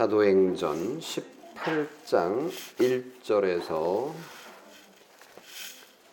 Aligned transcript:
사도행전 0.00 0.98
18장 0.98 2.50
1절에서 2.78 4.10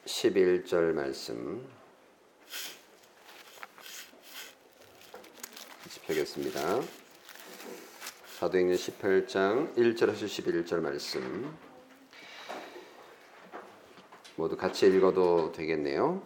11절 0.04 0.92
말씀 0.92 1.66
짚겠습니다. 5.88 6.82
사도행전 8.38 8.76
18장 8.76 9.74
1절에서 9.78 10.26
11절 10.26 10.82
말씀 10.82 11.56
모두 14.36 14.58
같이 14.58 14.88
읽어도 14.88 15.54
되겠네요. 15.54 16.22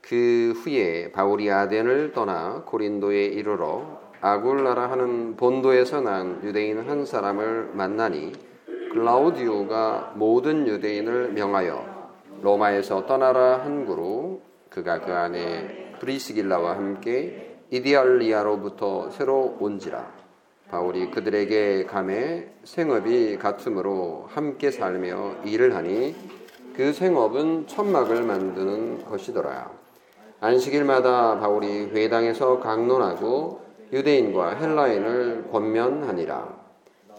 그 0.00 0.52
후에 0.62 1.10
바울이 1.10 1.50
아덴을 1.50 2.12
떠나 2.12 2.62
고린도에 2.62 3.24
이르러 3.24 3.99
아굴라라 4.22 4.90
하는 4.90 5.36
본도에서 5.36 6.02
난 6.02 6.40
유대인 6.44 6.78
한 6.78 7.06
사람을 7.06 7.70
만나니 7.72 8.32
클라우디오가 8.92 10.12
모든 10.16 10.66
유대인을 10.66 11.32
명하여 11.32 12.00
로마에서 12.42 13.06
떠나라 13.06 13.60
한 13.60 13.86
구로 13.86 14.42
그가 14.68 15.00
그 15.00 15.12
안에 15.12 15.94
브리스길라와 16.00 16.76
함께 16.76 17.56
이디알리아로부터 17.70 19.10
새로 19.10 19.56
온지라. 19.58 20.20
바울이 20.70 21.10
그들에게 21.10 21.86
감해 21.86 22.46
생업이 22.64 23.38
같으므로 23.38 24.26
함께 24.28 24.70
살며 24.70 25.36
일을 25.44 25.74
하니 25.74 26.14
그 26.76 26.92
생업은 26.92 27.66
천막을 27.66 28.22
만드는 28.22 29.04
것이더라. 29.06 29.70
안식일마다 30.40 31.40
바울이 31.40 31.86
회당에서 31.86 32.60
강론하고 32.60 33.69
유대인과 33.92 34.56
헬라인을 34.56 35.48
권면하니라. 35.50 36.60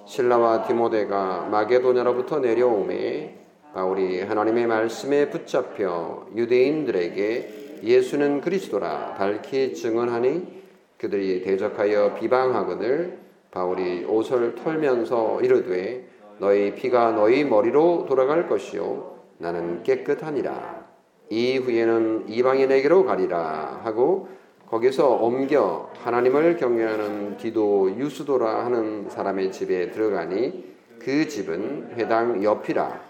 신라와 0.05 0.67
디모데가 0.67 1.47
마게도냐로부터 1.51 2.39
내려오매 2.39 3.35
바울이 3.73 4.21
하나님의 4.21 4.67
말씀에 4.67 5.29
붙잡혀 5.29 6.27
유대인들에게 6.35 7.79
예수는 7.83 8.41
그리스도라 8.41 9.15
밝히 9.17 9.73
증언하니 9.73 10.61
그들이 10.97 11.41
대적하여 11.41 12.15
비방하거늘 12.15 13.19
바울이 13.51 14.05
옷을 14.05 14.55
털면서 14.55 15.41
이르되 15.41 16.05
너희 16.39 16.75
피가 16.75 17.11
너희 17.11 17.43
머리로 17.43 18.05
돌아갈 18.07 18.47
것이요 18.47 19.19
나는 19.37 19.83
깨끗하니라 19.83 20.85
이후에는 21.29 22.25
이방인에게로 22.27 23.05
가리라 23.05 23.81
하고 23.83 24.27
거기서 24.71 25.09
옮겨 25.15 25.89
하나님을 26.01 26.55
경외하는 26.55 27.35
디도 27.35 27.97
유수도라 27.97 28.63
하는 28.63 29.09
사람의 29.09 29.51
집에 29.51 29.91
들어가니 29.91 30.63
그 30.97 31.27
집은 31.27 31.91
회당 31.97 32.41
옆이라 32.41 33.01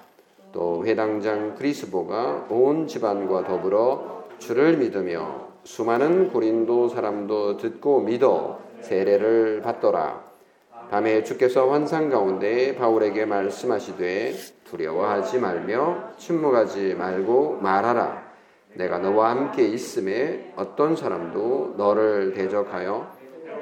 또 0.53 0.83
회당장 0.83 1.53
그리스보가 1.53 2.47
온 2.49 2.87
집안과 2.87 3.43
더불어 3.43 4.23
주를 4.39 4.77
믿으며 4.77 5.49
수많은 5.63 6.31
고린도 6.31 6.89
사람도 6.89 7.57
듣고 7.57 8.01
믿어 8.01 8.59
세례를 8.79 9.61
받더라. 9.61 10.31
밤에 10.89 11.23
주께서 11.23 11.69
환상 11.69 12.09
가운데 12.09 12.75
바울에게 12.75 13.25
말씀하시되 13.25 14.33
두려워하지 14.65 15.37
말며 15.37 16.13
침묵하지 16.17 16.95
말고 16.95 17.59
말하라. 17.61 18.20
내가 18.75 18.99
너와 18.99 19.31
함께 19.31 19.63
있음에 19.63 20.53
어떤 20.55 20.95
사람도 20.95 21.75
너를 21.77 22.33
대적하여 22.33 23.11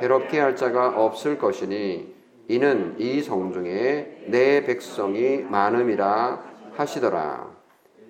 해롭게 0.02 0.40
할 0.40 0.56
자가 0.56 1.02
없을 1.04 1.38
것이니 1.38 2.16
이는 2.48 2.96
이 3.00 3.22
성중에 3.22 4.26
내 4.28 4.64
백성이 4.66 5.38
많음이라 5.40 6.44
하시더라. 6.76 7.48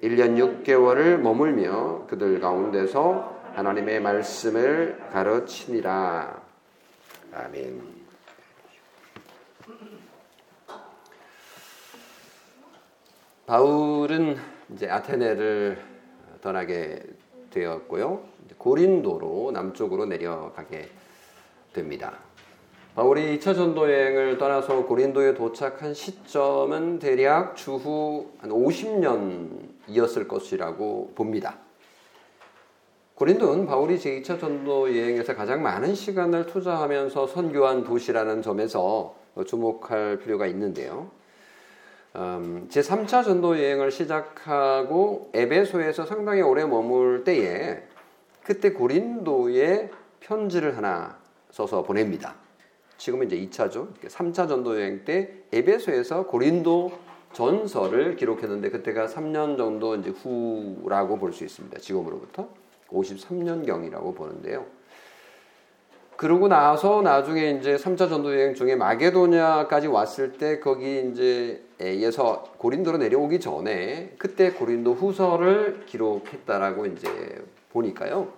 1년 0.04 0.64
6개월을 0.66 1.18
머물며 1.18 2.06
그들 2.08 2.40
가운데서 2.40 3.38
하나님의 3.54 4.02
말씀을 4.02 4.98
가르치니라. 5.12 6.42
아멘. 7.34 8.00
바울은 13.46 14.38
이제 14.74 14.88
아테네를 14.88 15.89
떠나게 16.42 17.02
되었고요. 17.52 18.22
고린도로 18.58 19.52
남쪽으로 19.52 20.06
내려가게 20.06 20.90
됩니다. 21.74 22.20
바울이 22.96 23.38
2차 23.38 23.56
전도 23.56 23.92
여행을 23.92 24.38
떠나서 24.38 24.86
고린도에 24.86 25.36
도착한 25.36 25.94
시점은 25.94 27.00
대략 27.00 27.56
주후 27.56 28.28
한 28.40 28.50
50년이었을 28.50 30.28
것이라고 30.28 31.14
봅니다. 31.16 31.58
고린도는 33.16 33.68
바울이 33.68 33.98
제2차 33.98 34.40
전도 34.40 34.98
여행에서 34.98 35.36
가장 35.36 35.62
많은 35.62 35.94
시간을 35.94 36.46
투자하면서 36.48 37.28
선교한 37.28 37.84
도시라는 37.84 38.42
점에서 38.42 39.16
주목할 39.46 40.20
필요가 40.20 40.48
있는데요. 40.48 41.12
음, 42.16 42.68
제 42.70 42.82
3차 42.82 43.24
전도 43.24 43.58
여행을 43.60 43.92
시작하고 43.92 45.30
에베소에서 45.34 46.06
상당히 46.06 46.42
오래 46.42 46.66
머물 46.66 47.24
때에 47.24 47.84
그때 48.44 48.72
고린도에 48.72 49.92
편지를 50.20 50.76
하나 50.76 51.18
써서 51.52 51.84
보냅니다. 51.84 52.36
지금은 52.98 53.28
이제 53.28 53.38
2차죠. 53.38 53.88
3차 54.08 54.48
전도 54.50 54.76
여행 54.80 55.06
때 55.06 55.32
에베소에서 55.54 56.26
고린도 56.26 56.92
전설을 57.34 58.16
기록했는데 58.16 58.70
그때가 58.72 59.06
3년 59.06 59.56
정도 59.58 59.96
이제 59.96 60.10
후라고 60.10 61.18
볼 61.20 61.32
수 61.32 61.44
있습니다. 61.46 61.78
지금으로부터 61.80 62.50
53년경이라고 62.90 64.16
보는데요. 64.16 64.66
그러고 66.20 66.50
나서 66.50 67.02
나중에 67.02 67.52
이제 67.52 67.78
3차 67.78 68.10
전도 68.10 68.34
여행 68.34 68.54
중에 68.54 68.76
마게도냐까지 68.76 69.88
왔을 69.88 70.34
때 70.34 70.60
거기 70.60 71.10
이제 71.10 71.64
에서 71.80 72.44
고린도로 72.58 72.98
내려오기 72.98 73.40
전에 73.40 74.16
그때 74.18 74.52
고린도 74.52 74.96
후서를 74.96 75.86
기록했다라고 75.86 76.88
이제 76.88 77.42
보니까요. 77.72 78.34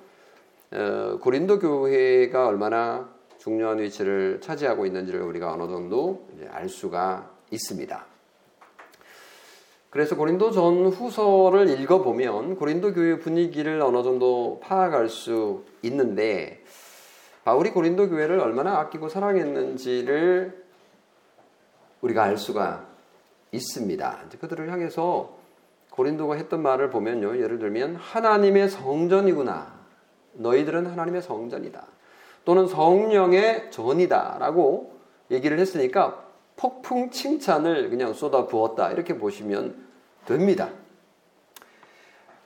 어, 0.74 1.18
고린도 1.24 1.58
교회가 1.58 2.46
얼마나 2.46 3.10
중요한 3.40 3.80
위치를 3.80 4.42
차지하고 4.42 4.86
있는지를 4.86 5.20
우리가 5.24 5.52
어느 5.52 5.64
정도 5.64 6.28
알 6.52 6.70
수가 6.70 7.32
있습니다. 7.50 8.06
그래서 9.90 10.16
고린도 10.16 10.52
전 10.52 10.86
후서를 10.86 11.82
읽어보면 11.82 12.58
고린도 12.58 12.94
교회 12.94 13.18
분위기를 13.18 13.82
어느 13.82 14.04
정도 14.04 14.60
파악할 14.62 15.10
수 15.10 15.64
있는데 15.82 16.61
바울이 17.44 17.72
고린도 17.72 18.10
교회를 18.10 18.40
얼마나 18.40 18.78
아끼고 18.80 19.10
사랑했는지를 19.10 20.64
우리가 22.02 22.24
알 22.24 22.38
수가 22.38 22.86
있습니다. 23.52 24.20
그들을 24.40 24.72
향해서 24.72 25.34
고린도가 25.92 26.36
했던 26.36 26.62
말을 26.62 26.90
보면요. 26.90 27.42
예를 27.42 27.60
들면 27.60 27.96
하나님의 27.96 28.70
성전이구나. 28.70 29.74
너희들은 30.34 30.86
하나님의 30.88 31.22
성전이다. 31.22 31.86
또는 32.46 32.68
성령의 32.68 33.72
전이다라고 33.72 35.00
얘기를 35.32 35.60
했으니까 35.60 36.24
폭풍 36.56 37.10
칭찬을 37.12 37.90
그냥 37.90 38.14
쏟아 38.14 38.46
부었다. 38.46 38.92
이렇게 38.92 39.18
보시면 39.18 39.76
됩니다. 40.26 40.70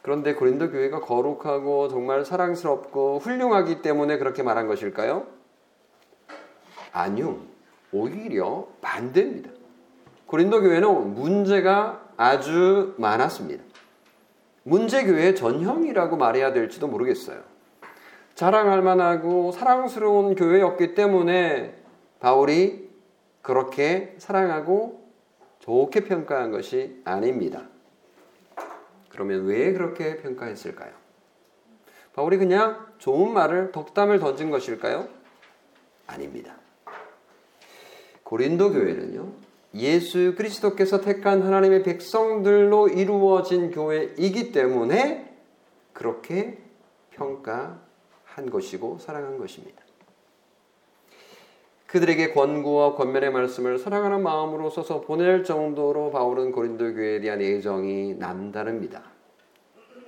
그런데 0.06 0.36
고린도 0.36 0.70
교회가 0.70 1.00
거룩하고 1.00 1.88
정말 1.88 2.26
사랑스럽고 2.26 3.18
훌륭하기 3.18 3.82
때문에 3.82 4.20
그렇게 4.20 4.44
말한 4.44 4.68
것일까요? 4.68 5.26
아니요. 6.92 7.40
오히려 7.92 8.68
반대입니다. 8.82 9.50
고린도 10.28 10.62
교회는 10.62 11.16
문제가 11.16 12.06
아주 12.18 12.94
많았습니다. 13.00 13.64
문제 14.62 15.04
교회의 15.06 15.36
전형이라고 15.36 16.18
말해야 16.18 16.54
될지도 16.54 16.88
모르겠어요. 16.88 17.42
자랑할 18.36 18.84
만하고 18.84 19.54
사랑스러운 19.54 20.36
교회였기 20.36 20.94
때문에 20.94 21.74
바울이 22.20 22.92
그렇게 23.42 24.14
사랑하고 24.20 25.04
좋게 25.62 26.02
평가한 26.02 26.52
것이 26.52 27.02
아닙니다. 27.06 27.64
그러면 29.16 29.46
왜 29.46 29.72
그렇게 29.72 30.18
평가했을까요? 30.18 30.92
바울이 32.14 32.38
그냥 32.38 32.86
좋은 32.98 33.34
말을 33.34 33.72
덕담을 33.72 34.20
던진 34.20 34.52
것일까요? 34.52 35.08
아닙니다. 36.06 36.56
고린도 38.24 38.72
교회는요, 38.72 39.32
예수 39.76 40.36
그리스도께서 40.36 41.02
택한 41.02 41.42
하나님의 41.42 41.84
백성들로 41.84 42.90
이루어진 42.90 43.72
교회이기 43.72 44.52
때문에 44.52 45.34
그렇게 45.94 46.58
평가한 47.12 48.50
것이고 48.52 49.00
사랑한 49.00 49.38
것입니다. 49.38 49.85
그들에게 51.96 52.34
권고와 52.34 52.96
권면의 52.96 53.32
말씀을 53.32 53.78
사랑하는 53.78 54.22
마음으로 54.22 54.70
써서 54.70 55.00
보낼 55.00 55.46
정도로 55.46 56.12
바울은 56.12 56.52
고린도 56.52 56.94
교회에 56.94 57.22
대한 57.22 57.42
애정이 57.42 58.16
남다릅니다. 58.16 59.02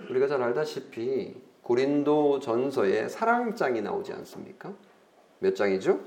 우리가 0.09 0.27
잘 0.27 0.43
알다시피 0.43 1.41
고린도 1.61 2.41
전서에 2.41 3.07
사랑장이 3.07 3.81
나오지 3.81 4.11
않습니까? 4.11 4.73
몇 5.39 5.55
장이죠? 5.55 5.97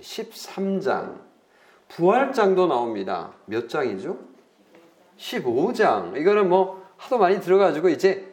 13장. 0.00 1.22
부활장도 1.88 2.68
나옵니다. 2.68 3.32
몇 3.46 3.68
장이죠? 3.68 4.16
15장. 5.16 6.16
이거는 6.16 6.48
뭐 6.48 6.86
하도 6.98 7.18
많이 7.18 7.40
들어가지고 7.40 7.88
이제 7.88 8.32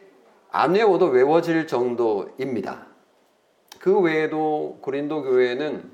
안 0.52 0.76
외워도 0.76 1.06
외워질 1.06 1.66
정도입니다. 1.66 2.87
그 3.78 3.98
외에도 4.00 4.78
고린도 4.80 5.22
교회는 5.22 5.90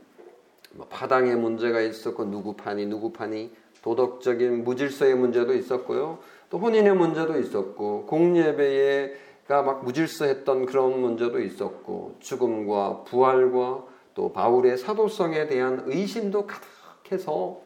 뭐 0.72 0.86
파당의 0.88 1.36
문제가 1.36 1.80
있었고 1.80 2.24
누구 2.24 2.54
파니 2.54 2.86
누구 2.86 3.12
파니 3.12 3.50
도덕적인 3.82 4.64
무질서의 4.64 5.14
문제도 5.14 5.52
있었고요. 5.52 6.18
또 6.50 6.58
혼인의 6.58 6.94
문제도 6.94 7.38
있었고 7.38 8.06
공예배가 8.06 9.62
막 9.62 9.84
무질서했던 9.84 10.66
그런 10.66 11.00
문제도 11.00 11.38
있었고 11.38 12.16
죽음과 12.20 13.04
부활과 13.04 13.84
또 14.14 14.32
바울의 14.32 14.78
사도성에 14.78 15.48
대한 15.48 15.82
의심도 15.86 16.46
가득해서 16.46 17.60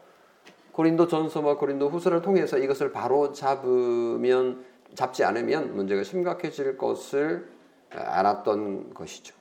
고린도 0.72 1.06
전서와 1.06 1.56
고린도 1.56 1.88
후서를 1.88 2.22
통해서 2.22 2.58
이것을 2.58 2.92
바로 2.92 3.32
잡으면 3.32 4.64
잡지 4.94 5.22
않으면 5.24 5.76
문제가 5.76 6.02
심각해질 6.02 6.78
것을 6.78 7.48
알았던 7.90 8.94
것이죠. 8.94 9.37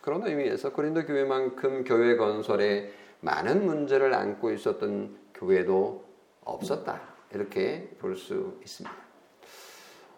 그런 0.00 0.26
의미에서 0.26 0.72
고린도 0.72 1.06
교회만큼 1.06 1.84
교회 1.84 2.16
건설에 2.16 2.92
많은 3.20 3.66
문제를 3.66 4.14
안고 4.14 4.50
있었던 4.52 5.16
교회도 5.34 6.04
없었다. 6.44 7.00
이렇게 7.34 7.90
볼 7.98 8.16
수 8.16 8.58
있습니다. 8.62 8.96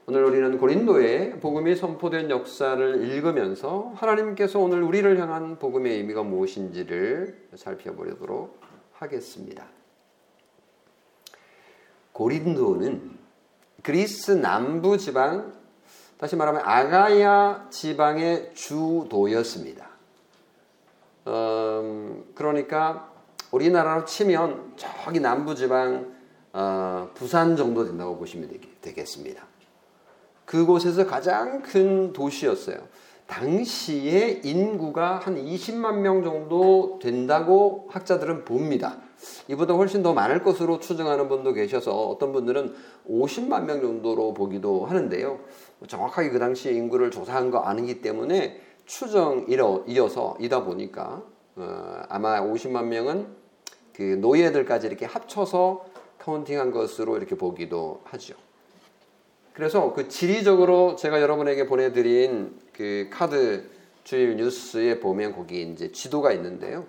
오늘 0.07 0.25
우리는 0.25 0.59
고린도의 0.59 1.39
복음이 1.39 1.77
선포된 1.77 2.31
역사를 2.31 3.05
읽으면서 3.05 3.93
하나님께서 3.95 4.59
오늘 4.59 4.83
우리를 4.83 5.19
향한 5.21 5.59
복음의 5.59 5.97
의미가 5.99 6.25
무엇인지를 6.25 7.51
살펴보도록 7.55 8.61
하겠습니다. 8.95 9.67
고린도는 12.13 13.19
그리스 13.85 14.33
남부 14.33 14.99
지방, 14.99 15.53
다시 16.23 16.37
말하면 16.37 16.63
아가야 16.65 17.67
지방의 17.69 18.53
주도였습니다. 18.55 19.89
음, 21.27 22.27
그러니까 22.37 23.11
우리나라로 23.51 24.05
치면 24.05 24.75
저기 24.77 25.19
남부 25.19 25.57
지방 25.57 26.15
어, 26.53 27.11
부산 27.15 27.57
정도 27.57 27.85
된다고 27.85 28.17
보시면 28.19 28.51
되겠습니다. 28.81 29.45
그곳에서 30.45 31.09
가장 31.09 31.61
큰 31.61 32.13
도시였어요. 32.13 32.77
당시에 33.27 34.43
인구가 34.45 35.19
한 35.19 35.45
20만 35.45 36.03
명 36.03 36.23
정도 36.23 37.01
된다고 37.03 37.89
학자들은 37.91 38.45
봅니다. 38.45 38.99
이보다 39.49 39.75
훨씬 39.75 40.03
더 40.03 40.13
많을 40.13 40.43
것으로 40.43 40.79
추정하는 40.81 41.29
분도 41.29 41.53
계셔서 41.53 42.09
어떤 42.09 42.33
분들은 42.33 42.75
50만 43.09 43.65
명 43.65 43.81
정도로 43.81 44.35
보기도 44.35 44.87
하는데요. 44.87 45.41
정확하게 45.87 46.31
그 46.31 46.39
당시 46.39 46.71
인구를 46.71 47.11
조사한 47.11 47.51
거 47.51 47.61
아니기 47.61 48.01
때문에 48.01 48.61
추정 48.87 49.47
이어서 49.89 50.37
이다 50.41 50.65
보니까 50.65 51.23
어, 51.57 52.03
아마 52.09 52.41
50만 52.41 52.85
명은 52.85 53.27
그 53.93 54.03
노예들까지 54.03 54.87
이렇게 54.87 55.05
합쳐서 55.07 55.85
카운팅한 56.19 56.71
것으로 56.71 57.17
이렇게 57.17 57.37
보기도 57.37 58.01
하죠. 58.05 58.35
그래서 59.53 59.93
그 59.93 60.09
지리적으로 60.09 60.97
제가 60.97 61.21
여러분에게 61.21 61.67
보내드린 61.67 62.59
그 62.73 63.09
카드 63.13 63.69
주일 64.05 64.37
뉴스에 64.37 64.99
보면 65.01 65.35
거기 65.35 65.63
이제 65.63 65.93
지도가 65.93 66.33
있는데요. 66.33 66.87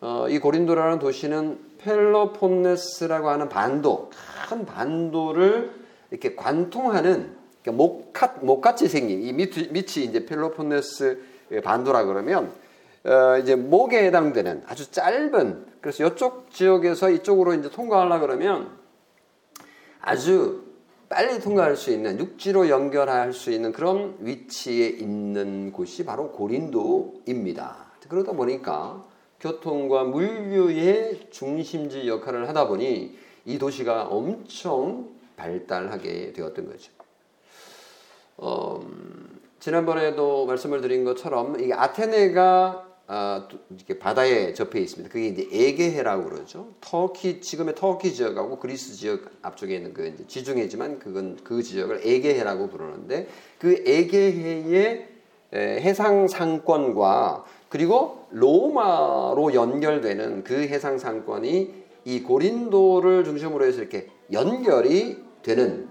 어, 0.00 0.28
이 0.28 0.38
고린도라는 0.38 0.98
도시는 0.98 1.58
펠로폰네스라고 1.78 3.28
하는 3.28 3.48
반도, 3.48 4.10
큰 4.48 4.64
반도를 4.64 5.72
이렇게 6.10 6.34
관통하는 6.34 7.36
그러니까 7.62 7.72
목같, 7.72 8.44
목같이 8.44 8.88
생긴 8.88 9.22
이 9.22 9.32
밑, 9.32 9.72
밑이 9.72 10.04
이제 10.04 10.24
펠로폰네스 10.24 11.20
반도라 11.64 12.04
그러면 12.04 12.52
어, 13.04 13.38
이제 13.38 13.56
목에 13.56 14.04
해당되는 14.06 14.64
아주 14.66 14.90
짧은 14.90 15.66
그래서 15.80 16.06
이쪽 16.06 16.50
지역에서 16.50 17.10
이쪽으로 17.10 17.54
이제 17.54 17.70
통과하려 17.70 18.20
그러면 18.20 18.70
아주 20.00 20.64
빨리 21.08 21.40
통과할 21.40 21.76
수 21.76 21.90
있는 21.90 22.18
육지로 22.18 22.68
연결할 22.68 23.32
수 23.32 23.50
있는 23.50 23.72
그런 23.72 24.16
위치에 24.20 24.88
있는 24.88 25.72
곳이 25.72 26.04
바로 26.04 26.30
고린도입니다. 26.32 27.88
그러다 28.08 28.32
보니까 28.32 29.04
교통과 29.40 30.04
물류의 30.04 31.28
중심지 31.30 32.08
역할을 32.08 32.48
하다 32.48 32.68
보니 32.68 33.16
이 33.44 33.58
도시가 33.58 34.08
엄청 34.08 35.10
발달하게 35.36 36.32
되었던 36.32 36.68
거죠. 36.68 36.92
어, 38.36 38.80
지난번에도 39.60 40.46
말씀을 40.46 40.80
드린 40.80 41.04
것처럼 41.04 41.60
이 41.60 41.72
아테네가 41.72 42.88
아, 43.10 43.48
이렇게 43.70 43.98
바다에 43.98 44.52
접해 44.52 44.80
있습니다. 44.80 45.10
그게 45.10 45.28
이제 45.28 45.48
에게해라고 45.50 46.28
그러죠. 46.28 46.74
터키 46.82 47.40
지금의 47.40 47.74
터키 47.74 48.12
지역하고 48.12 48.58
그리스 48.58 48.94
지역 48.94 49.22
앞쪽에 49.40 49.76
있는 49.76 49.94
그 49.94 50.08
이제 50.08 50.26
지중해지만 50.26 50.98
그건 50.98 51.38
그 51.42 51.62
지역을 51.62 52.02
에게해라고 52.06 52.68
부르는데 52.68 53.28
그 53.58 53.82
에게해의 53.86 55.08
해상 55.54 56.28
상권과 56.28 57.46
그리고 57.68 58.26
로마로 58.30 59.54
연결되는 59.54 60.44
그 60.44 60.54
해상 60.54 60.98
상권이 60.98 61.74
이 62.04 62.22
고린도를 62.22 63.24
중심으로 63.24 63.64
해서 63.64 63.80
이렇게 63.80 64.08
연결이 64.32 65.18
되는 65.42 65.88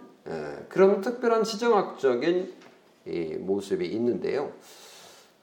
그런 0.70 1.02
특별한 1.02 1.44
지정학적인 1.44 2.54
모습이 3.40 3.86
있는데요. 3.86 4.52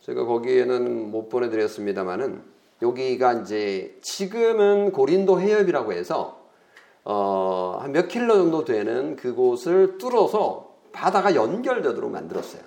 제가 0.00 0.24
거기에는 0.24 1.10
못 1.10 1.28
보내드렸습니다만은 1.28 2.42
여기가 2.82 3.32
이제 3.34 3.96
지금은 4.02 4.92
고린도 4.92 5.40
해협이라고 5.40 5.92
해서 5.92 6.44
어, 7.04 7.78
한 7.80 7.92
몇 7.92 8.08
킬로 8.08 8.34
정도 8.34 8.64
되는 8.64 9.14
그곳을 9.16 9.98
뚫어서 9.98 10.74
바다가 10.92 11.34
연결되도록 11.34 12.10
만들었어요. 12.10 12.62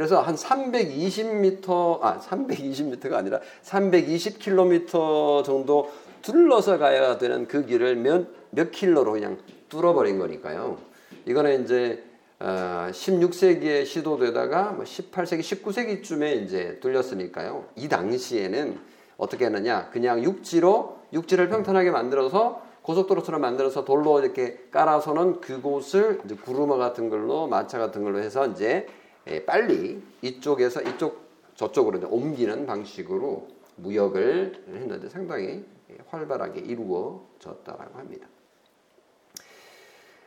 그래서 0.00 0.22
한 0.22 0.34
320m, 0.34 1.98
아, 2.00 2.18
320m가 2.20 3.12
아니라 3.12 3.38
320km 3.62 5.44
정도 5.44 5.90
둘러서 6.22 6.78
가야 6.78 7.18
되는 7.18 7.46
그 7.46 7.66
길을 7.66 7.96
몇, 7.96 8.28
몇 8.48 8.70
킬로로 8.70 9.12
그냥 9.12 9.36
뚫어버린 9.68 10.18
거니까요. 10.18 10.78
이거는 11.26 11.64
이제 11.64 12.02
어, 12.38 12.88
16세기에 12.90 13.84
시도되다가 13.84 14.72
뭐 14.72 14.84
18세기, 14.86 15.40
19세기쯤에 15.40 16.44
이제 16.44 16.78
뚫렸으니까요. 16.80 17.66
이 17.76 17.86
당시에는 17.90 18.78
어떻게 19.18 19.44
했느냐? 19.44 19.90
그냥 19.90 20.24
육지로 20.24 20.96
육지를 21.12 21.50
평탄하게 21.50 21.90
만들어서 21.90 22.62
고속도로처럼 22.80 23.42
만들어서 23.42 23.84
돌로 23.84 24.20
이렇게 24.20 24.64
깔아서는 24.70 25.42
그곳을 25.42 26.22
구르마 26.42 26.78
같은 26.78 27.10
걸로 27.10 27.46
마차 27.48 27.78
같은 27.78 28.02
걸로 28.02 28.18
해서 28.20 28.46
이제 28.46 28.86
예, 28.88 28.99
빨리 29.46 30.02
이쪽에서 30.22 30.82
이쪽 30.82 31.30
저쪽으로 31.54 32.08
옮기는 32.08 32.66
방식으로 32.66 33.48
무역을 33.76 34.64
했는데 34.68 35.08
상당히 35.08 35.64
활발하게 36.08 36.60
이루어졌다라고 36.60 37.98
합니다. 37.98 38.26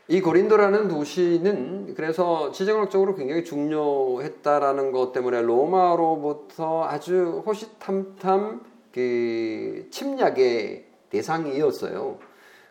이 0.10 0.20
고린도라는 0.20 0.90
도시는 0.90 1.94
그래서 1.96 2.52
지정학적으로 2.52 3.16
굉장히 3.16 3.44
중요했다라는 3.46 4.92
것 4.92 5.14
때문에 5.14 5.42
로마로부터 5.42 6.84
아주 6.84 7.42
호시탐탐 7.46 8.62
그 8.94 9.88
침략의 9.92 10.86
대상이었어요. 11.10 12.20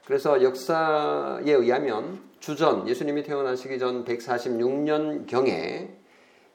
그래서 0.05 0.43
역사에 0.43 1.51
의하면 1.51 2.21
주전 2.39 2.87
예수님이 2.89 3.23
태어나시기 3.23 3.79
전 3.79 4.05
146년 4.05 5.27
경에 5.27 5.51
예, 5.51 6.02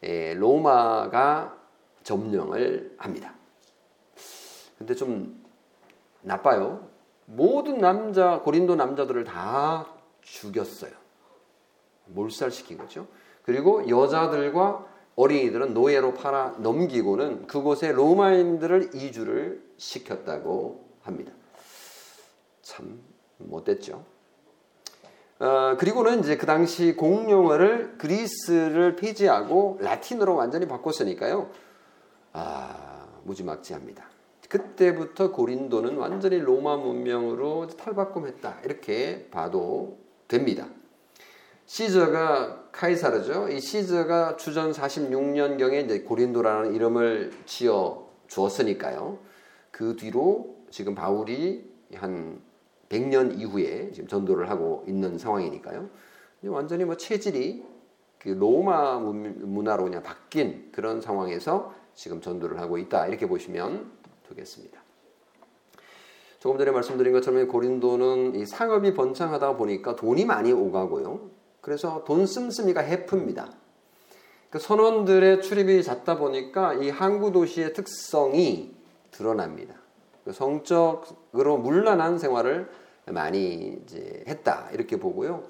로마가 0.01 1.57
점령을 2.03 2.95
합니다. 2.97 3.33
근데 4.77 4.95
좀 4.95 5.43
나빠요. 6.21 6.87
모든 7.25 7.79
남자 7.79 8.39
고린도 8.39 8.75
남자들을 8.75 9.23
다 9.23 9.87
죽였어요. 10.21 10.91
몰살시킨 12.05 12.77
거죠. 12.77 13.07
그리고 13.43 13.87
여자들과 13.89 14.85
어린이들은 15.15 15.73
노예로 15.73 16.13
팔아 16.13 16.57
넘기고는 16.59 17.47
그곳에 17.47 17.91
로마인들을 17.91 18.95
이주를 18.95 19.63
시켰다고 19.77 20.87
합니다. 21.01 21.33
참 22.61 23.01
못됐죠. 23.37 24.05
어, 25.39 25.77
그리고는 25.77 26.19
이제 26.19 26.35
그 26.35 26.45
당시 26.45 26.93
공용어를 26.93 27.97
그리스를 27.97 28.95
폐지하고 28.95 29.77
라틴어로 29.81 30.35
완전히 30.35 30.67
바꿨으니까요. 30.67 31.49
아, 32.33 33.05
무지막지합니다. 33.23 34.03
그때부터 34.49 35.31
고린도는 35.31 35.97
완전히 35.97 36.39
로마 36.39 36.77
문명으로 36.77 37.67
탈바꿈했다. 37.67 38.61
이렇게 38.63 39.27
봐도 39.29 39.99
됩니다. 40.27 40.67
시저가 41.65 42.69
카이사르죠. 42.71 43.49
이 43.49 43.59
시저가 43.59 44.37
주전 44.37 44.71
46년경에 44.71 45.85
이제 45.85 45.99
고린도라는 46.01 46.73
이름을 46.75 47.33
지어 47.45 48.07
주었으니까요. 48.27 49.19
그 49.71 49.95
뒤로 49.97 50.55
지금 50.69 50.95
바울이 50.95 51.69
한 51.95 52.41
100년 52.89 53.39
이후에 53.39 53.91
지금 53.91 54.07
전도를 54.07 54.49
하고 54.49 54.83
있는 54.87 55.17
상황이니까요. 55.17 55.89
완전히 56.45 56.85
뭐 56.85 56.95
체질이 56.95 57.65
그 58.19 58.29
로마 58.29 58.99
문화로 58.99 59.83
그냥 59.83 60.03
바뀐 60.03 60.69
그런 60.71 61.01
상황에서 61.01 61.73
지금 61.93 62.21
전도를 62.21 62.59
하고 62.59 62.77
있다. 62.77 63.07
이렇게 63.07 63.27
보시면 63.27 63.91
되겠습니다. 64.29 64.81
조금 66.39 66.57
전에 66.57 66.71
말씀드린 66.71 67.13
것처럼 67.13 67.47
고린도는 67.47 68.35
이 68.35 68.45
상업이 68.45 68.93
번창하다 68.93 69.57
보니까 69.57 69.95
돈이 69.95 70.25
많이 70.25 70.51
오가고요. 70.51 71.29
그래서 71.61 72.03
돈 72.05 72.25
씀씀이가 72.25 72.81
해프입니다. 72.81 73.51
그 74.49 74.59
선원들의 74.59 75.41
출입이 75.41 75.83
잦다 75.83 76.17
보니까 76.17 76.75
이 76.75 76.89
항구 76.89 77.31
도시의 77.31 77.73
특성이 77.73 78.73
드러납니다. 79.11 79.75
그 80.27 80.33
성적으로 80.33 81.57
문란한 81.57 82.19
생활을 82.19 82.67
많이 83.05 83.79
이제 83.81 84.25
했다 84.27 84.67
이렇게 84.73 84.97
보고요. 84.97 85.43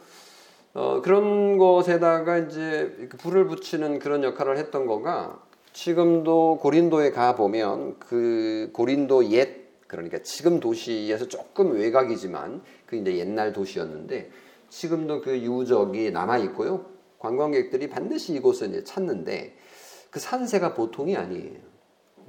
어, 0.76 1.02
그런 1.02 1.58
것에다가 1.58 2.38
이제 2.38 3.10
불을 3.18 3.48
붙이는 3.48 3.98
그런 3.98 4.24
역할을 4.24 4.56
했던 4.58 4.86
거가 4.86 5.42
지금도 5.74 6.60
고린도에 6.62 7.10
가 7.10 7.36
보면 7.36 7.98
그 7.98 8.70
고린도 8.74 9.32
옛 9.32 9.66
그러니까 9.88 10.20
지금 10.22 10.60
도시에서 10.60 11.28
조금 11.28 11.72
외곽이지만 11.74 12.62
그 12.86 12.98
이제 12.98 13.18
옛날 13.18 13.54
도시였는데 13.54 14.30
지금도 14.70 15.22
그 15.22 15.40
유적이 15.40 16.12
남아 16.12 16.38
있고요. 16.40 16.86
관광객들이 17.18 17.90
반드시 17.90 18.36
이곳을 18.36 18.70
이제 18.70 18.84
찾는데 18.84 19.56
그 20.12 20.20
산세가 20.20 20.76
보통이 20.76 21.18
아니에요. 21.18 21.66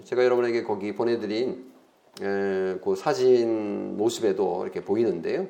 제가 0.05 0.25
여러분에게 0.25 0.63
거기 0.63 0.95
보내드린 0.95 1.51
에, 1.51 1.68
그 2.19 2.95
사진 2.97 3.97
모습에도 3.97 4.65
이렇게 4.65 4.85
보이는데요. 4.85 5.47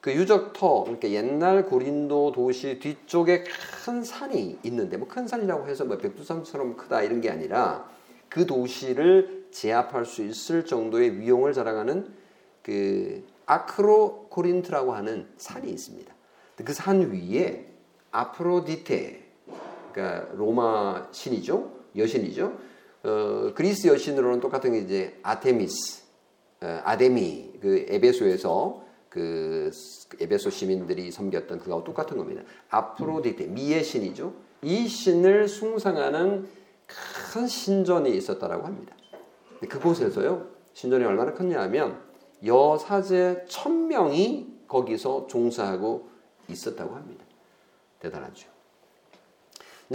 그 0.00 0.12
유적터, 0.14 0.84
그러니까 0.84 1.10
옛날 1.10 1.66
고린도 1.66 2.32
도시 2.32 2.78
뒤쪽에 2.78 3.44
큰 3.84 4.04
산이 4.04 4.58
있는데, 4.62 4.96
뭐 4.96 5.08
큰 5.08 5.26
산이라고 5.26 5.66
해서 5.66 5.84
뭐 5.84 5.98
백두산처럼 5.98 6.76
크다 6.76 7.02
이런 7.02 7.20
게 7.20 7.28
아니라 7.30 7.88
그 8.28 8.46
도시를 8.46 9.46
제압할 9.50 10.04
수 10.04 10.22
있을 10.22 10.64
정도의 10.64 11.18
위용을 11.18 11.52
자랑하는 11.52 12.06
그 12.62 13.24
아크로 13.46 14.26
코린트라고 14.30 14.92
하는 14.92 15.26
산이 15.36 15.70
있습니다. 15.70 16.14
그 16.64 16.72
산 16.72 17.10
위에 17.12 17.66
아프로디테, 18.12 19.24
그러니까 19.92 20.28
로마 20.34 21.08
신이죠, 21.12 21.72
여신이죠. 21.96 22.52
어, 23.02 23.52
그리스 23.54 23.88
여신으로는 23.88 24.40
똑같은 24.40 24.72
게 24.72 24.78
이제 24.78 25.18
아테미스, 25.22 26.02
어, 26.02 26.05
아데미, 26.60 27.52
그 27.60 27.86
에베소에서 27.88 28.84
그 29.08 29.70
에베소 30.20 30.50
시민들이 30.50 31.10
섬겼던 31.10 31.58
그거하고 31.60 31.84
똑같은 31.84 32.16
겁니다. 32.16 32.42
아프로디테, 32.70 33.46
미의 33.46 33.82
신이죠. 33.82 34.34
이 34.62 34.86
신을 34.88 35.48
숭상하는 35.48 36.48
큰 37.32 37.46
신전이 37.46 38.16
있었다라고 38.16 38.66
합니다. 38.66 38.94
그곳에서요, 39.68 40.46
신전이 40.74 41.04
얼마나 41.04 41.32
컸냐 41.32 41.60
하면 41.62 42.00
여사제 42.44 43.46
천 43.48 43.88
명이 43.88 44.54
거기서 44.68 45.26
종사하고 45.28 46.08
있었다고 46.48 46.94
합니다. 46.94 47.24
대단하죠. 48.00 48.48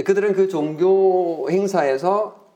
그들은 0.06 0.34
그 0.34 0.48
종교 0.48 1.48
행사에서 1.50 2.48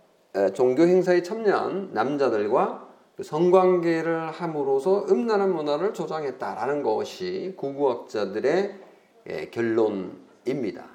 종교 0.54 0.84
행사에 0.84 1.22
참여한 1.22 1.92
남자들과 1.94 2.82
그 2.82 2.85
성관계를 3.22 4.30
함으로써 4.32 5.06
음란한 5.10 5.54
문화를 5.54 5.94
조장했다라는 5.94 6.84
것이 6.84 7.54
구구학자들의 7.58 8.80
예, 9.28 9.50
결론입니다. 9.50 10.86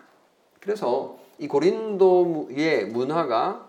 그래서 0.60 1.18
이 1.38 1.48
고린도의 1.48 2.86
문화가 2.86 3.66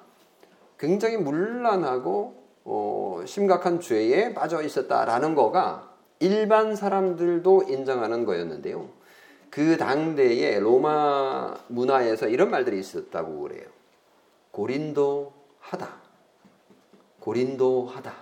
굉장히 0.77 1.17
문란하고 1.17 2.41
어, 2.65 3.23
심각한 3.25 3.79
죄에 3.79 4.33
빠져 4.33 4.61
있었다라는 4.61 5.35
거가 5.35 5.89
일반 6.19 6.75
사람들도 6.75 7.63
인정하는 7.69 8.25
거였는데요. 8.25 8.89
그 9.49 9.77
당대의 9.77 10.59
로마 10.59 11.55
문화에서 11.67 12.27
이런 12.27 12.51
말들이 12.51 12.79
있었다고 12.79 13.41
그래요. 13.41 13.67
고린도 14.51 15.33
하다. 15.59 15.89
고린도 17.19 17.87
하다. 17.87 18.13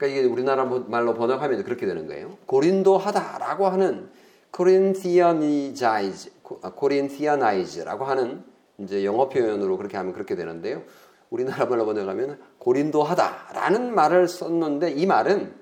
그러니까 0.00 0.06
이게 0.06 0.26
우리나라 0.26 0.64
말로 0.64 1.12
번역하면 1.12 1.62
그렇게 1.62 1.84
되는 1.84 2.06
거예요. 2.06 2.38
고린도 2.46 2.96
하다라고 2.96 3.68
하는 3.68 4.08
코린티아니자이즈, 4.50 6.30
코린티아나이즈라고 6.42 8.06
하는 8.06 8.42
이제 8.78 9.04
영어 9.04 9.28
표현으로 9.28 9.76
그렇게 9.76 9.98
하면 9.98 10.14
그렇게 10.14 10.36
되는데요. 10.36 10.82
우리나라 11.28 11.66
말로 11.66 11.84
번역하면 11.84 12.40
고린도 12.58 13.02
하다라는 13.02 13.94
말을 13.94 14.26
썼는데 14.26 14.92
이 14.92 15.04
말은 15.04 15.54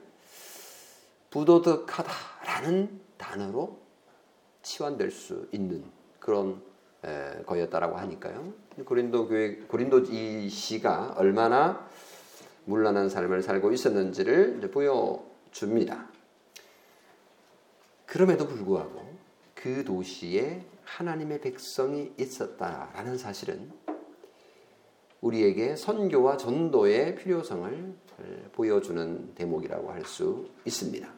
부도덕하다라는 1.31 3.01
단어로 3.19 3.77
치환될 4.63 5.11
수 5.11 5.49
있는 5.51 5.83
그런 6.21 6.63
에, 7.05 7.43
거였다라고 7.45 7.97
하니까요. 7.97 8.53
고린도 8.85 9.27
교회 9.27 9.57
고린도 9.67 9.99
이 10.11 10.49
시가 10.49 11.15
얼마나 11.17 11.89
문란한 12.69 13.09
삶을 13.09 13.43
살고 13.43 13.73
있었는지를 13.73 14.61
보여줍니다. 14.71 16.07
그럼에도 18.05 18.47
불구하고 18.47 19.09
그 19.55 19.85
도시에 19.85 20.65
하나님의 20.85 21.41
백성이 21.41 22.13
있었다라는 22.19 23.17
사실은 23.17 23.73
우리에게 25.23 25.77
선교와 25.77 26.37
전도의 26.37 27.17
필요성을 27.17 27.95
보여주는 28.53 29.35
대목이라고 29.35 29.91
할 29.91 30.05
수 30.05 30.49
있습니다. 30.65 31.09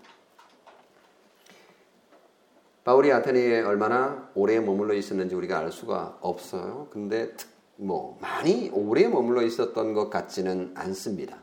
바울이 2.85 3.13
아테네에 3.13 3.61
얼마나 3.63 4.31
오래 4.35 4.59
머물러 4.59 4.95
있었는지 4.95 5.35
우리가 5.35 5.59
알 5.59 5.71
수가 5.71 6.19
없어요. 6.21 6.89
근데 6.91 7.35
뭐 7.77 8.19
많이 8.21 8.71
오래 8.71 9.07
머물러 9.09 9.43
있었던 9.43 9.95
것 9.95 10.11
같지는 10.11 10.73
않습니다. 10.75 11.40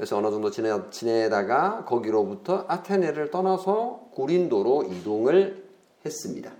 그래서 0.00 0.16
어느 0.16 0.30
정도 0.30 0.50
지내, 0.50 0.70
지내 0.90 1.28
다가 1.28 1.84
거기로부터 1.84 2.64
아테네를 2.68 3.30
떠나서 3.30 4.08
고린도로 4.12 4.84
이동을 4.84 5.62
했습니다. 6.06 6.50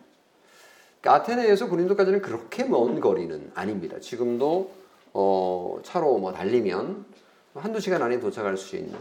그러니까 1.00 1.22
아테네에서 1.22 1.70
고린도까지는 1.70 2.20
그렇게 2.20 2.64
먼 2.64 3.00
거리는 3.00 3.50
아닙니다. 3.54 3.98
지금도 3.98 4.72
어, 5.14 5.78
차로 5.82 6.18
뭐 6.18 6.34
달리면 6.34 7.06
한두 7.54 7.80
시간 7.80 8.02
안에 8.02 8.20
도착할 8.20 8.58
수 8.58 8.76
있는 8.76 8.98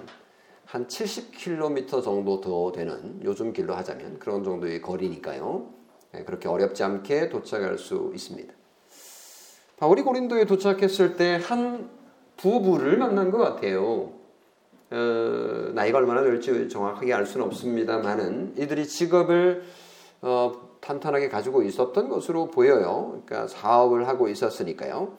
한 0.63 0.87
70km 0.87 2.01
정도 2.01 2.39
더 2.39 2.71
되는 2.71 3.19
요즘 3.25 3.51
길로 3.51 3.75
하자면 3.75 4.19
그런 4.19 4.45
정도의 4.45 4.81
거리니까요. 4.81 5.67
네, 6.13 6.23
그렇게 6.23 6.47
어렵지 6.47 6.81
않게 6.81 7.27
도착할 7.27 7.77
수 7.77 8.13
있습니다. 8.15 8.53
바울이 9.75 10.01
고린도에 10.03 10.45
도착했을 10.45 11.17
때 11.17 11.35
한 11.35 11.89
부부를 12.37 12.97
만난 12.97 13.31
것 13.31 13.37
같아요. 13.37 14.17
어, 14.91 15.71
나이가 15.73 15.99
얼마나 15.99 16.23
될지 16.23 16.67
정확하게 16.67 17.13
알 17.13 17.25
수는 17.25 17.45
없습니다만은 17.47 18.55
이들이 18.57 18.87
직업을 18.87 19.63
어, 20.21 20.69
탄탄하게 20.81 21.29
가지고 21.29 21.63
있었던 21.63 22.09
것으로 22.09 22.47
보여요. 22.47 23.21
그러니까 23.25 23.47
사업을 23.47 24.07
하고 24.07 24.27
있었으니까요. 24.27 25.17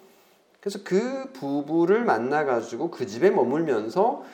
그래서 0.61 0.81
그 0.85 1.31
부부를 1.33 2.05
만나 2.05 2.45
가지고 2.45 2.91
그 2.91 3.07
집에 3.07 3.31
머물면서 3.31 4.25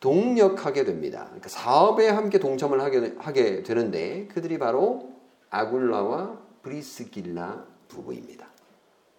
동력하게 0.00 0.84
됩니다. 0.84 1.24
그러니까 1.26 1.48
사업에 1.48 2.08
함께 2.08 2.38
동참을 2.38 2.80
하게, 2.80 3.14
하게 3.18 3.62
되는데 3.62 4.26
그들이 4.28 4.58
바로 4.58 5.12
아굴라와 5.50 6.38
브리스길라 6.62 7.64
부부입니다. 7.88 8.47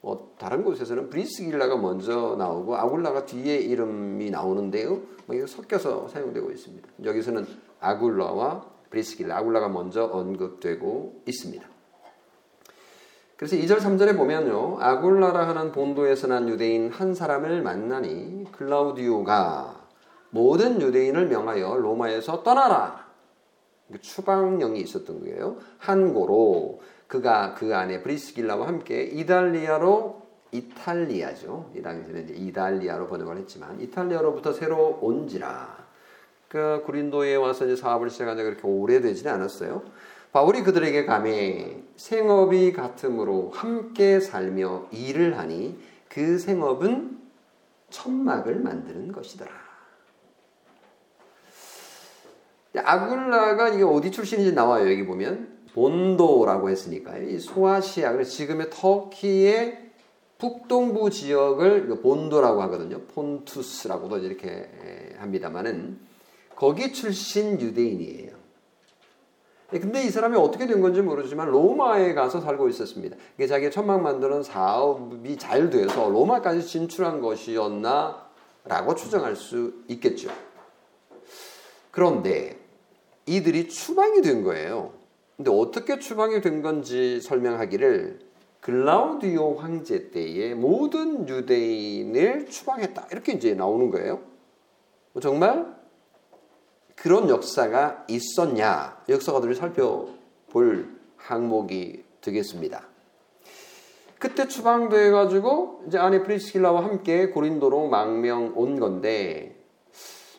뭐 0.02 0.34
다른 0.38 0.64
곳에서는 0.64 1.10
브리스길라가 1.10 1.78
먼저 1.78 2.36
나오고 2.38 2.76
아굴라가 2.76 3.26
뒤에 3.26 3.58
이름이 3.58 4.30
나오는데요. 4.32 5.02
뭐 5.26 5.36
이거 5.36 5.46
섞여서 5.46 6.08
사용되고 6.08 6.52
있습니다. 6.52 6.88
여기서는 7.04 7.46
아굴라와 7.80 8.66
브리스길라, 8.90 9.38
아굴라가 9.38 9.70
먼저 9.70 10.06
언급되고 10.06 11.24
있습니다. 11.26 11.68
그래서 13.36 13.56
2절 13.56 13.78
3절에 13.78 14.18
보면요. 14.18 14.78
아굴라라 14.80 15.48
하는 15.48 15.72
본도에서 15.72 16.28
난 16.28 16.50
유대인 16.50 16.90
한 16.90 17.14
사람을 17.14 17.62
만나니 17.62 18.52
클라우디오가 18.52 19.88
모든 20.32 20.82
유대인을 20.82 21.28
명하여 21.28 21.78
로마에서 21.78 22.44
떠나라. 22.44 23.08
추방령이 24.02 24.82
있었던 24.82 25.22
거예요. 25.22 25.58
한고로 25.78 26.82
그가 27.10 27.56
그 27.56 27.76
안에 27.76 28.04
브리스길라와 28.04 28.68
함께 28.68 29.02
이달리아로 29.02 30.30
이탈리아죠. 30.52 31.72
이 31.76 31.82
당시에는 31.82 32.24
이제 32.24 32.34
이달리아로 32.36 33.08
번역을 33.08 33.38
했지만 33.38 33.82
이탈리아로부터 33.82 34.54
새로 34.54 35.00
온지라. 35.02 35.90
그 36.48 36.84
구린도에 36.86 37.36
와서 37.36 37.66
이제 37.66 37.76
사업을 37.76 38.12
시작한 38.12 38.38
지 38.38 38.44
그렇게 38.44 38.62
오래되지는 38.64 39.32
않았어요. 39.34 39.84
바울이 40.32 40.62
그들에게 40.62 41.06
감해 41.06 41.82
생업이 41.96 42.74
같으므로 42.74 43.50
함께 43.56 44.20
살며 44.20 44.90
일을 44.92 45.40
하니 45.40 45.80
그 46.08 46.38
생업은 46.38 47.18
천막을 47.90 48.60
만드는 48.60 49.12
것이더라. 49.12 49.52
아굴라가 52.76 53.70
이게 53.70 53.84
어디 53.84 54.12
출신인지 54.12 54.54
나와요. 54.54 54.92
여기 54.92 55.04
보면 55.08 55.59
본도라고 55.74 56.70
했으니까요. 56.70 57.30
이 57.30 57.40
소아시아, 57.40 58.12
그래서 58.12 58.32
지금의 58.32 58.70
터키의 58.70 59.90
북동부 60.38 61.10
지역을 61.10 62.02
본도라고 62.02 62.62
하거든요. 62.64 63.02
폰투스라고도 63.14 64.20
이렇게 64.20 64.70
합니다만은 65.18 66.00
거기 66.56 66.94
출신 66.94 67.60
유대인이에요. 67.60 68.40
근데 69.70 70.04
이 70.04 70.10
사람이 70.10 70.36
어떻게 70.36 70.66
된 70.66 70.82
건지 70.82 71.02
모르지만 71.02 71.50
로마에 71.50 72.14
가서 72.14 72.42
살고 72.42 72.70
있었습니다. 72.70 73.18
이게 73.36 73.46
자기 73.46 73.70
천막 73.70 74.02
만드는 74.02 74.42
사업이 74.42 75.38
잘 75.38 75.70
돼서 75.70 76.10
로마까지 76.10 76.66
진출한 76.66 77.22
것이었나 77.22 78.28
라고 78.66 78.96
추정할 78.96 79.36
수 79.36 79.74
있겠죠. 79.88 80.32
그런데 81.92 82.60
이들이 83.26 83.68
추방이 83.68 84.22
된 84.22 84.44
거예요. 84.44 84.94
근데 85.40 85.52
어떻게 85.52 86.00
추방이 86.00 86.42
된 86.42 86.62
건지 86.62 87.22
설명하기를 87.22 88.20
글라우디오 88.60 89.56
황제 89.56 90.12
때에 90.12 90.54
모든 90.54 91.30
유대인을 91.30 92.48
추방했다. 92.48 93.08
이렇게 93.10 93.32
이제 93.32 93.54
나오는 93.54 93.90
거예요. 93.90 94.20
뭐 95.14 95.22
정말 95.22 95.74
그런 96.98 97.30
역사가 97.30 98.04
있었냐? 98.10 99.06
역사가들을 99.08 99.56
살펴볼 99.56 100.94
항목이 101.16 102.04
되겠습니다. 102.20 102.86
그때 104.20 104.46
추방돼 104.46 105.12
가지고 105.12 105.86
이제 105.88 105.98
아내 105.98 106.22
프리스킬라와 106.22 106.84
함께 106.84 107.30
고린도로 107.30 107.88
망명 107.88 108.52
온 108.58 108.78
건데 108.78 109.56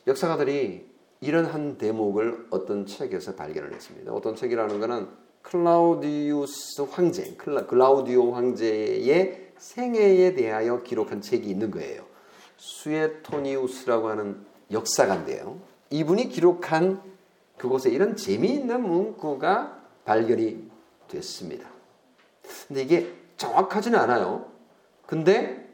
역사가들이 0.07 0.90
이런 1.21 1.45
한 1.45 1.77
대목을 1.77 2.47
어떤 2.51 2.87
책에서 2.87 3.35
발견을 3.35 3.75
했습니다. 3.75 4.13
어떤 4.13 4.37
책이라는 4.37 4.81
것은 4.81 5.09
클라우디우스 5.43 6.83
황제, 6.91 7.35
클라우디오 7.35 8.33
황제의 8.33 9.53
생애에 9.59 10.35
대하여 10.35 10.83
기록한 10.83 11.21
책이 11.21 11.49
있는 11.49 11.71
거예요. 11.71 12.05
수에토니우스라고 12.57 14.09
하는 14.09 14.45
역사가인데요. 14.71 15.59
이분이 15.91 16.29
기록한 16.29 17.03
그곳에 17.59 17.91
이런 17.91 18.17
재미있는 18.17 18.83
문구가 18.83 19.83
발견이 20.05 20.71
됐습니다. 21.09 21.69
근데 22.69 22.83
이게 22.83 23.13
정확하지는 23.37 23.99
않아요. 23.99 24.47
근데 25.07 25.69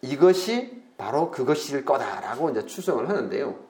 이것이 0.00 0.82
바로 0.96 1.30
그것일 1.30 1.84
거다라고 1.84 2.50
이제 2.50 2.64
추정을 2.64 3.08
하는데요. 3.08 3.67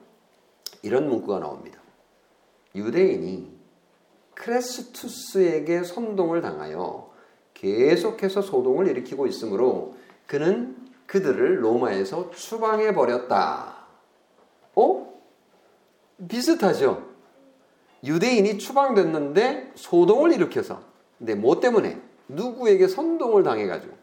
이런 0.81 1.09
문구가 1.09 1.39
나옵니다. 1.39 1.79
유대인이 2.75 3.59
크레스투스에게 4.35 5.83
선동을 5.83 6.41
당하여 6.41 7.09
계속해서 7.53 8.41
소동을 8.41 8.87
일으키고 8.87 9.27
있으므로 9.27 9.95
그는 10.27 10.77
그들을 11.07 11.63
로마에서 11.63 12.31
추방해 12.31 12.93
버렸다. 12.93 13.75
어? 14.75 15.21
비슷하죠? 16.27 17.09
유대인이 18.03 18.57
추방됐는데 18.59 19.73
소동을 19.75 20.31
일으켜서 20.33 20.81
근데 21.17 21.35
뭐 21.35 21.59
때문에? 21.59 22.01
누구에게 22.29 22.87
선동을 22.87 23.43
당해가지고 23.43 23.93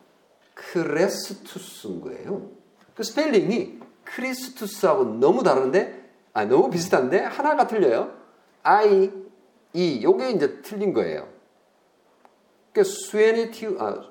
크레스투스인 0.54 2.00
거예요. 2.02 2.50
그 2.94 3.02
스펠링이 3.02 3.78
크리스투스하고 4.04 5.04
너무 5.04 5.42
다른데 5.42 6.06
아, 6.37 6.44
너무 6.44 6.68
비슷한데 6.68 7.20
하나가 7.20 7.66
틀려요. 7.66 8.12
I, 8.62 9.11
E, 9.72 10.03
요게 10.03 10.33
이제 10.33 10.61
틀린 10.61 10.92
거예요. 10.92 11.27
그 12.75 12.85
수에니티, 12.85 13.75
아, 13.79 14.03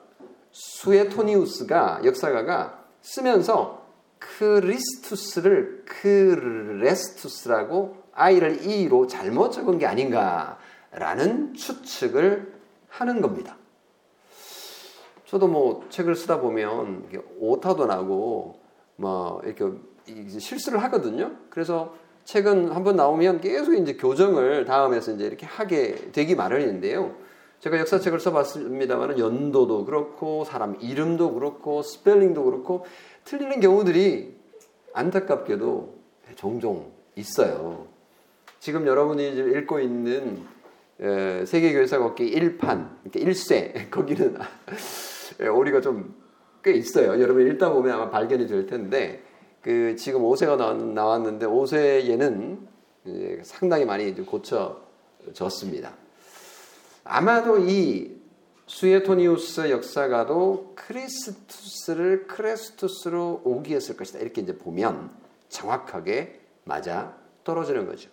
수에토니우스가 0.50 2.02
역사가가 2.04 2.84
쓰면서 3.04 3.86
크리스투스를 4.18 5.86
크레스투스라고 6.82 7.96
I를 8.14 8.66
E로 8.66 9.06
잘못 9.06 9.52
적은 9.52 9.78
게 9.78 9.86
아닌가라는 9.86 11.54
추측을 11.54 12.56
하는 12.90 13.22
겁니다. 13.22 13.56
저도 15.26 15.48
뭐 15.48 15.86
책을 15.90 16.16
쓰다 16.16 16.40
보면 16.40 17.08
오타도 17.40 17.86
나고 17.86 18.60
뭐 18.96 19.42
이렇게 19.44 19.64
실수를 20.40 20.82
하거든요. 20.82 21.36
그래서 21.52 21.94
책은 22.26 22.72
한번 22.72 22.96
나오면 22.96 23.42
계속 23.42 23.74
이제 23.74 23.94
교정을 23.94 24.66
다음에서 24.66 25.14
이제 25.14 25.26
이렇게 25.26 25.46
하게 25.46 26.12
되기 26.12 26.36
마련인데요. 26.36 27.16
제가 27.60 27.80
역사책을 27.80 28.20
써봤습니다만 28.20 29.18
연도도 29.18 29.86
그렇고 29.86 30.44
사람 30.44 30.78
이름도 30.82 31.34
그렇고 31.34 31.82
스펠링도 31.82 32.44
그렇고 32.44 32.86
틀리는 33.24 33.60
경우들이 33.60 34.36
안타깝게도 34.94 35.96
종종 36.36 36.92
있어요. 37.16 37.88
지금 38.60 38.86
여러분이 38.88 39.30
읽고 39.30 39.80
있는 39.80 40.44
세계교회사 40.98 42.00
걷기 42.00 42.32
1판, 42.32 42.90
1세 43.12 43.90
거기는 43.92 44.38
오리가 45.54 45.82
좀 45.82 46.26
꽤 46.66 46.72
있어요. 46.72 47.22
여러분 47.22 47.48
읽다 47.48 47.72
보면 47.72 47.94
아마 47.94 48.10
발견이 48.10 48.48
될 48.48 48.66
텐데 48.66 49.22
그 49.66 49.96
지금 49.96 50.22
5세가 50.22 50.94
나왔는데 50.94 51.48
5세에는 51.48 52.60
상당히 53.42 53.84
많이 53.84 54.14
고쳐졌습니다. 54.14 55.92
아마도 57.04 57.58
이 57.58 58.16
수에토니우스 58.68 59.72
역사가도 59.72 60.74
크리스투스를 60.76 62.28
크레스투스로 62.28 63.42
오기했을 63.44 63.98
것이다. 63.98 64.20
이렇게 64.20 64.42
이제 64.42 64.56
보면 64.56 65.10
정확하게 65.50 66.42
맞아 66.64 67.18
떨어지는 67.44 67.88
거죠. 67.88 68.12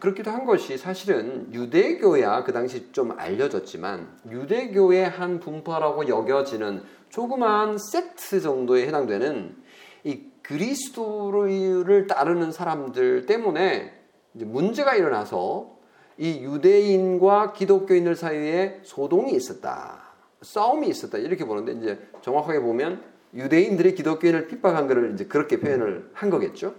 그렇기도 0.00 0.30
한 0.30 0.46
것이 0.46 0.78
사실은 0.78 1.52
유대교야 1.52 2.44
그 2.44 2.52
당시 2.54 2.90
좀 2.92 3.12
알려졌지만 3.18 4.20
유대교의 4.30 5.06
한 5.06 5.38
분파라고 5.38 6.08
여겨지는 6.08 6.82
조그마한 7.10 7.76
섹트 7.76 8.40
정도에 8.40 8.86
해당되는 8.86 9.62
이 10.04 10.30
그리스도를 10.42 12.06
따르는 12.06 12.52
사람들 12.52 13.26
때문에 13.26 13.92
문제가 14.32 14.94
일어나서 14.94 15.74
이 16.18 16.44
유대인과 16.44 17.54
기독교인들 17.54 18.14
사이에 18.14 18.80
소동이 18.84 19.32
있었다. 19.32 20.02
싸움이 20.42 20.88
있었다. 20.88 21.18
이렇게 21.18 21.44
보는데 21.44 21.72
이제 21.72 21.98
정확하게 22.20 22.60
보면 22.60 23.02
유대인들이 23.34 23.94
기독교인을 23.94 24.46
핍박한 24.46 24.86
것을 24.86 25.14
이제 25.14 25.24
그렇게 25.24 25.58
표현을 25.58 26.10
한 26.12 26.30
거겠죠. 26.30 26.74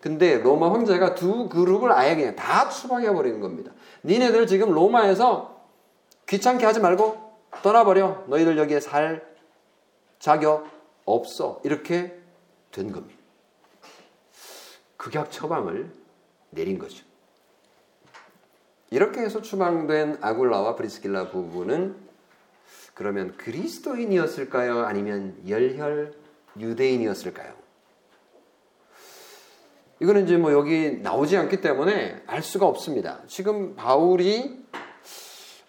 근데 0.00 0.38
로마 0.38 0.70
황제가 0.70 1.16
두 1.16 1.48
그룹을 1.48 1.90
아예 1.90 2.14
그냥 2.14 2.36
다 2.36 2.68
추방해 2.68 3.12
버리는 3.12 3.40
겁니다. 3.40 3.72
니네들 4.04 4.46
지금 4.46 4.70
로마에서 4.70 5.64
귀찮게 6.28 6.64
하지 6.64 6.78
말고 6.78 7.16
떠나버려. 7.62 8.24
너희들 8.28 8.58
여기에 8.58 8.80
살 8.80 9.26
자격 10.20 10.68
없어. 11.04 11.60
이렇게 11.64 12.16
된 12.72 12.92
겁니다. 12.92 13.18
극약 14.96 15.30
처방을 15.30 15.90
내린 16.50 16.78
거죠. 16.78 17.04
이렇게 18.90 19.20
해서 19.20 19.42
추방된 19.42 20.18
아굴라와 20.20 20.76
브리스길라 20.76 21.30
부부는 21.30 21.96
그러면 22.94 23.36
그리스도인이었을까요? 23.36 24.80
아니면 24.80 25.36
열혈 25.46 26.14
유대인이었을까요? 26.58 27.54
이거는 30.00 30.24
이제 30.24 30.36
뭐 30.36 30.52
여기 30.52 30.98
나오지 31.02 31.36
않기 31.36 31.60
때문에 31.60 32.22
알 32.26 32.42
수가 32.42 32.66
없습니다. 32.66 33.20
지금 33.26 33.74
바울이 33.74 34.64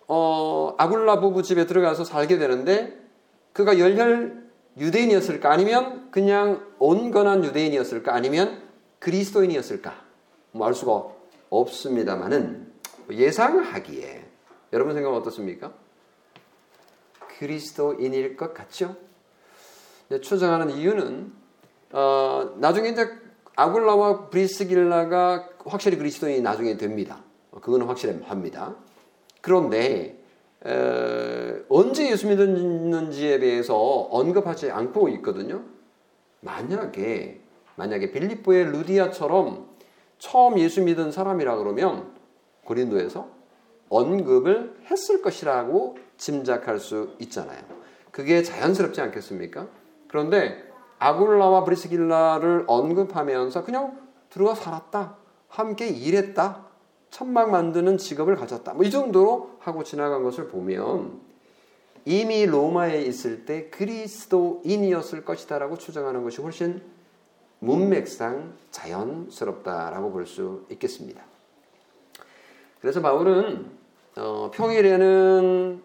어, 0.08 0.74
아굴라 0.78 1.20
부부 1.20 1.44
집에 1.44 1.66
들어가서 1.66 2.04
살게 2.04 2.38
되는데 2.38 3.00
그가 3.54 3.78
열혈 3.78 4.49
유대인이었을까? 4.78 5.52
아니면 5.52 6.10
그냥 6.12 6.66
온건한 6.80 7.44
유대인이었을까? 7.44 8.14
아니면 8.14 8.62
그리스도인이었을까? 9.00 9.94
뭐 10.52 10.68
알 10.68 10.74
수가 10.74 11.20
없습니다만은 11.50 12.72
예상하기에 13.12 14.26
여러분 14.74 14.94
생각 14.94 15.14
어떻습니까? 15.16 15.74
그리스도인일 17.40 18.36
것 18.36 18.54
같죠? 18.54 18.96
추정하는 20.22 20.72
이유는 20.72 21.32
어, 21.92 22.56
나중에 22.58 22.90
이제 22.90 23.10
아굴라와 23.56 24.30
브리스길라가 24.30 25.50
확실히 25.66 25.98
그리스도인이 25.98 26.42
나중에 26.42 26.78
됩니다. 26.78 27.24
그거는 27.62 27.88
확실합니다. 27.88 28.76
그런데 29.42 30.19
에, 30.66 31.64
언제 31.70 32.12
예수 32.12 32.28
믿었는지에 32.28 33.40
대해서 33.40 33.78
언급하지 33.78 34.72
않고 34.72 35.10
있거든요. 35.10 35.62
만약에 36.42 37.42
만약에 37.76 38.12
빌립보의 38.12 38.66
루디아처럼 38.72 39.68
처음 40.18 40.60
예수 40.60 40.82
믿은 40.82 41.12
사람이라 41.12 41.58
그러면 41.58 42.12
고린도에서 42.66 43.28
언급을 43.90 44.76
했을 44.92 45.22
것이라고 45.22 45.98
짐작할 46.18 46.80
수 46.80 47.16
있잖아요. 47.20 47.62
그게 48.12 48.44
자연스럽지 48.44 49.00
않겠습니까? 49.02 49.68
그런데 50.10 50.64
아굴라와 51.00 51.64
브리스길라를 51.64 52.66
언급하면서 52.68 53.64
그냥 53.64 53.98
들어가 54.30 54.54
살았다. 54.56 55.16
함께 55.48 55.88
일했다. 55.88 56.69
천막 57.10 57.50
만드는 57.50 57.98
직업을 57.98 58.36
가졌다. 58.36 58.74
뭐 58.74 58.84
이 58.84 58.92
정도로 58.92 59.58
하고 59.60 59.84
지나간 59.84 60.24
것을 60.24 60.48
보면 60.48 61.20
이미 62.06 62.46
로마에 62.46 63.02
있을 63.02 63.46
때 63.46 63.70
그리스도인이었을 63.70 65.26
것이다라고 65.26 65.78
추정하는 65.78 66.24
것이 66.24 66.42
훨씬 66.42 66.82
문맥상 67.60 68.54
자연스럽다라고 68.72 70.12
볼 70.12 70.26
수 70.26 70.66
있겠습니다. 70.70 71.24
그래서 72.82 73.02
바울은 73.02 73.70
어, 74.16 74.50
평일에는 74.54 75.82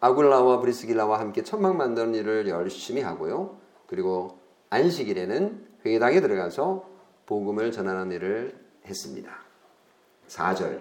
아굴라와 0.00 0.60
브리스길라와 0.60 1.20
함께 1.20 1.42
천막 1.42 1.76
만드는 1.76 2.14
일을 2.14 2.48
열심히 2.48 3.02
하고요. 3.02 3.56
그리고 3.86 4.38
안식일에는 4.70 5.66
회당에 5.84 6.20
들어가서 6.20 6.88
복음을 7.26 7.72
전하는 7.72 8.10
일을 8.12 8.54
했습니다. 8.86 9.47
4절 10.28 10.80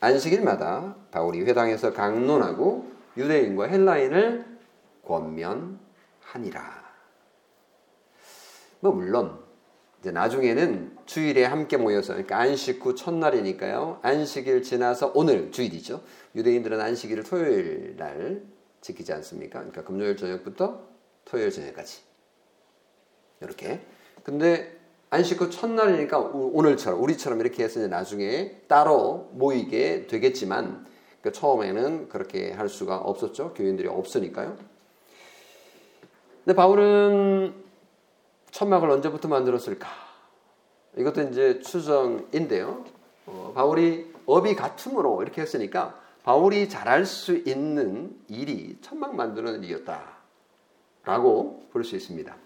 안식일마다 0.00 0.96
바울이 1.10 1.42
회당에서 1.42 1.92
강론하고 1.92 2.90
유대인과 3.16 3.66
헬라인을 3.66 4.58
권면하니라. 5.04 6.80
뭐 8.80 8.92
물론 8.92 9.38
이제 10.00 10.10
나중에는 10.10 10.96
주일에 11.04 11.44
함께 11.44 11.76
모여서 11.76 12.14
그러니까 12.14 12.38
안식 12.38 12.84
후 12.84 12.94
첫날이니까요. 12.94 14.00
안식일 14.02 14.62
지나서 14.62 15.12
오늘 15.14 15.52
주일이죠. 15.52 16.02
유대인들은 16.34 16.80
안식일을 16.80 17.24
토요일 17.24 17.96
날 17.98 18.42
지키지 18.80 19.12
않습니까? 19.12 19.58
그러니까 19.58 19.84
금요일 19.84 20.16
저녁부터 20.16 20.88
토요일 21.26 21.50
저녁까지. 21.50 22.00
이렇게. 23.42 23.84
근데 24.22 24.79
안식 25.10 25.40
후 25.40 25.50
첫날이니까 25.50 26.18
오늘처럼 26.20 27.02
우리처럼 27.02 27.40
이렇게 27.40 27.64
해서 27.64 27.84
나중에 27.88 28.60
따로 28.68 29.28
모이게 29.32 30.06
되겠지만 30.06 30.86
그 31.20 31.32
처음에는 31.32 32.08
그렇게 32.08 32.52
할 32.52 32.68
수가 32.68 32.96
없었죠. 32.96 33.52
교인들이 33.54 33.88
없으니까요. 33.88 34.56
근데 36.44 36.54
바울은 36.54 37.52
천막을 38.52 38.88
언제부터 38.88 39.28
만들었을까? 39.28 39.88
이것도 40.96 41.22
이제 41.22 41.60
추정인데요. 41.60 42.84
어, 43.26 43.52
바울이 43.54 44.12
업이 44.26 44.54
같음으로 44.54 45.22
이렇게 45.22 45.42
했으니까 45.42 46.00
바울이 46.22 46.68
잘할 46.68 47.04
수 47.04 47.36
있는 47.36 48.16
일이 48.28 48.78
천막 48.80 49.16
만드는 49.16 49.64
일이었다라고 49.64 51.64
볼 51.72 51.84
수 51.84 51.96
있습니다. 51.96 52.36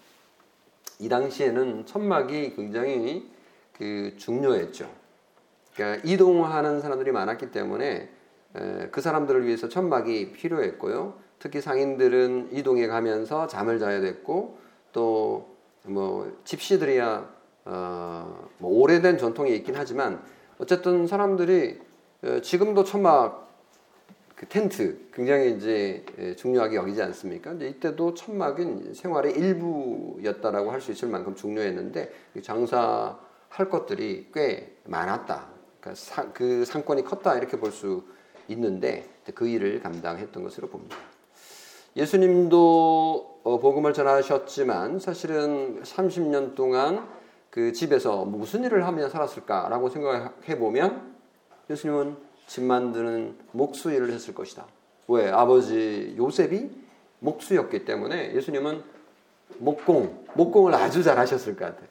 이 1.05 1.09
당시에는 1.09 1.87
천막이 1.87 2.55
굉장히 2.55 3.31
그 3.77 4.15
중요했죠. 4.17 4.89
그러니까 5.75 6.03
이동하는 6.09 6.81
사람들이 6.81 7.13
많았기 7.13 7.51
때문에 7.51 8.09
그 8.91 9.01
사람들을 9.01 9.47
위해서 9.47 9.69
천막이 9.69 10.33
필요했고요. 10.33 11.15
특히 11.39 11.61
상인들은 11.61 12.51
이동해 12.53 12.87
가면서 12.87 13.47
잠을 13.47 13.79
자야 13.79 14.01
됐고 14.01 14.59
또 14.93 15.55
뭐 15.87 16.35
집시들이야 16.45 17.35
어, 17.67 18.49
뭐 18.59 18.81
오래된 18.81 19.19
전통이 19.19 19.55
있긴 19.57 19.75
하지만 19.77 20.23
어쨌든 20.59 21.07
사람들이 21.07 21.81
어, 22.23 22.41
지금도 22.41 22.85
천막 22.85 23.44
그 24.35 24.47
텐트 24.49 25.09
굉장히 25.13 25.57
이제 25.57 26.05
예, 26.19 26.35
중요하게 26.35 26.77
여기지 26.77 27.01
않습니까? 27.03 27.53
이제 27.53 27.69
이때도 27.69 28.15
천막은 28.15 28.95
생활의 28.95 29.33
일부였다라고 29.35 30.71
할 30.73 30.81
수 30.81 30.91
있을 30.93 31.09
만큼 31.09 31.35
중요했는데 31.35 32.13
장사할 32.43 33.71
것들이 33.71 34.31
꽤 34.35 34.77
많았다. 34.85 35.47
그러니까 35.81 35.95
사, 35.95 36.33
그 36.33 36.65
상권이 36.65 37.05
컸다 37.05 37.37
이렇게 37.37 37.59
볼 37.59 37.71
수 37.71 38.03
있는데 38.49 39.09
그 39.35 39.49
일을 39.49 39.81
감당했던 39.81 40.43
것으로 40.43 40.69
봅니다. 40.69 40.97
예수님도 41.97 43.41
어, 43.45 43.59
복음을 43.61 43.93
전하셨지만 43.93 44.99
사실은 44.99 45.83
30년 45.83 46.55
동안 46.55 47.09
그 47.51 47.73
집에서 47.73 48.25
무슨 48.25 48.65
일을 48.65 48.85
하며 48.85 49.09
살았을까라고 49.09 49.89
생각해 49.89 50.59
보면 50.59 51.15
예수님은 51.71 52.17
집 52.47 52.63
만드는 52.63 53.37
목수 53.53 53.91
일을 53.91 54.11
했을 54.11 54.35
것이다. 54.35 54.67
왜? 55.09 55.31
아버지 55.31 56.15
요셉이 56.17 56.71
목수였기 57.21 57.85
때문에 57.85 58.35
예수님은 58.35 58.83
목공, 59.59 60.27
목공을 60.35 60.75
아주 60.75 61.03
잘 61.03 61.19
하셨을 61.19 61.57
것 61.57 61.67
같아요. 61.67 61.89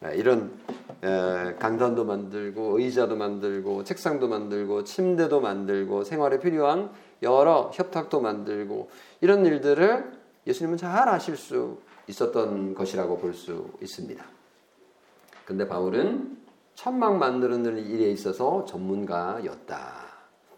네, 0.00 0.16
이런 0.16 0.52
강단도 1.58 2.04
만들고 2.04 2.78
의자도 2.78 3.16
만들고 3.16 3.84
책상도 3.84 4.28
만들고 4.28 4.84
침대도 4.84 5.40
만들고 5.40 6.04
생활에 6.04 6.40
필요한 6.40 6.90
여러 7.22 7.70
협탁도 7.72 8.20
만들고 8.20 8.90
이런 9.20 9.46
일들을 9.46 10.12
예수님은 10.46 10.76
잘 10.76 11.08
아실 11.08 11.36
수 11.36 11.78
있었던 12.08 12.74
것이라고 12.74 13.18
볼 13.18 13.32
수 13.32 13.70
있습니다. 13.80 14.24
근데 15.44 15.68
바울은 15.68 16.41
천막 16.74 17.16
만드는 17.18 17.78
일에 17.86 18.10
있어서 18.10 18.64
전문가였다. 18.64 19.92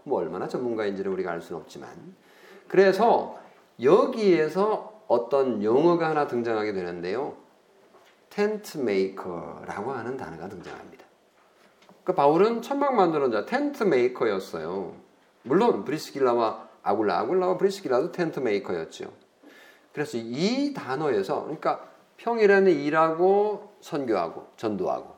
뭐 0.05 0.21
얼마나 0.21 0.49
전문가인지는 0.49 1.11
우리가 1.13 1.33
알 1.33 1.41
수는 1.41 1.61
없지만 1.61 1.91
그래서 2.69 3.39
여기에서 3.83 5.03
어떤 5.09 5.63
용어가 5.63 6.11
하나 6.11 6.27
등장하게 6.27 6.73
되는데요. 6.73 7.37
tent 8.31 8.79
maker라고 8.79 9.93
하는 9.93 10.17
단어가 10.17 10.49
등장합니다. 10.49 11.05
그 12.05 12.15
바울은 12.15 12.63
천막 12.63 12.95
만드는 12.95 13.31
자, 13.31 13.47
tent 13.47 13.85
maker였어요. 13.85 14.95
물론 15.43 15.85
브리스길라와 15.85 16.69
아굴라, 16.83 17.19
아굴라와 17.21 17.57
브리스길라도 17.57 18.13
tent 18.13 18.41
maker였죠. 18.41 19.11
그래서 19.93 20.19
이 20.19 20.75
단어에서 20.75 21.43
그러니까 21.43 21.89
평일에는 22.17 22.71
일하고 22.73 23.75
선교하고 23.81 24.49
전도하고 24.57 25.14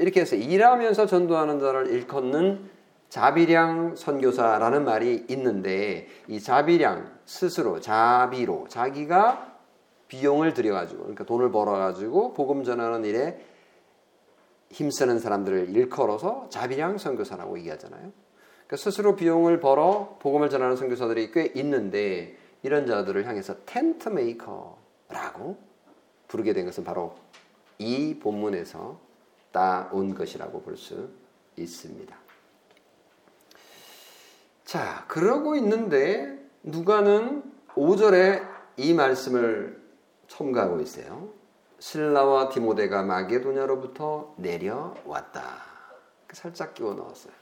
이렇게 0.00 0.22
해서 0.22 0.34
일하면서 0.34 1.04
전도하는 1.04 1.60
자를 1.60 1.88
일컫는 1.88 2.70
자비량 3.10 3.96
선교사라는 3.96 4.84
말이 4.84 5.26
있는데 5.28 6.08
이 6.26 6.40
자비량 6.40 7.10
스스로 7.26 7.80
자비로 7.80 8.66
자기가 8.68 9.56
비용을 10.08 10.54
들여가지고 10.54 11.00
그러니까 11.00 11.24
돈을 11.24 11.52
벌어가지고 11.52 12.32
복음 12.32 12.64
전하는 12.64 13.04
일에 13.04 13.44
힘쓰는 14.70 15.18
사람들을 15.18 15.68
일컬어서 15.76 16.46
자비량 16.48 16.96
선교사라고 16.96 17.58
얘기하잖아요. 17.58 18.00
그러니까 18.00 18.76
스스로 18.76 19.16
비용을 19.16 19.60
벌어 19.60 20.16
복음을 20.20 20.48
전하는 20.48 20.76
선교사들이 20.76 21.30
꽤 21.32 21.52
있는데 21.56 22.38
이런 22.62 22.86
자들을 22.86 23.26
향해서 23.26 23.66
tent 23.66 24.08
maker라고 24.08 25.58
부르게 26.26 26.54
된 26.54 26.64
것은 26.64 26.84
바로 26.84 27.16
이 27.78 28.18
본문에서 28.18 29.09
따온 29.52 30.14
것이라고 30.14 30.62
볼 30.62 30.76
수 30.76 31.08
있습니다. 31.56 32.16
자, 34.64 35.04
그러고 35.08 35.56
있는데 35.56 36.38
누가는 36.62 37.42
5절에 37.74 38.46
이 38.76 38.94
말씀을 38.94 39.80
첨가하고 40.28 40.80
있어요. 40.80 41.28
신라와 41.80 42.50
디모데가 42.50 43.02
마게도냐로부터 43.02 44.34
내려왔다. 44.36 45.42
살짝 46.32 46.74
끼워 46.74 46.94
넣었어요. 46.94 47.32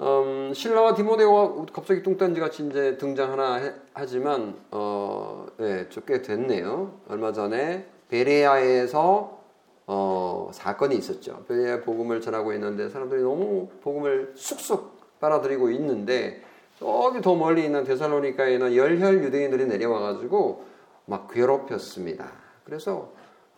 음, 0.00 0.52
신라와 0.52 0.94
디모데가 0.94 1.66
갑자기 1.72 2.02
뚱딴지 2.02 2.40
같이 2.40 2.66
이제 2.66 2.96
등장하나 2.96 3.60
하지만 3.94 4.58
어, 4.72 5.46
예, 5.60 5.88
꽤 6.06 6.22
됐네요. 6.22 7.00
얼마 7.08 7.32
전에 7.32 7.88
베레아에서 8.08 9.41
어, 9.86 10.50
사건이 10.52 10.96
있었죠. 10.96 11.44
베레아 11.48 11.80
복음을 11.82 12.20
전하고 12.20 12.52
있는데 12.54 12.88
사람들이 12.88 13.22
너무 13.22 13.68
복음을 13.82 14.32
쑥쑥 14.36 15.20
빨아들이고 15.20 15.70
있는데 15.70 16.42
저기 16.78 17.20
더 17.20 17.34
멀리 17.34 17.64
있는 17.64 17.84
데살로니카에는 17.84 18.74
열혈 18.74 19.22
유대인들이 19.24 19.66
내려와가지고 19.66 20.64
막 21.06 21.28
괴롭혔습니다. 21.32 22.32
그래서 22.64 23.12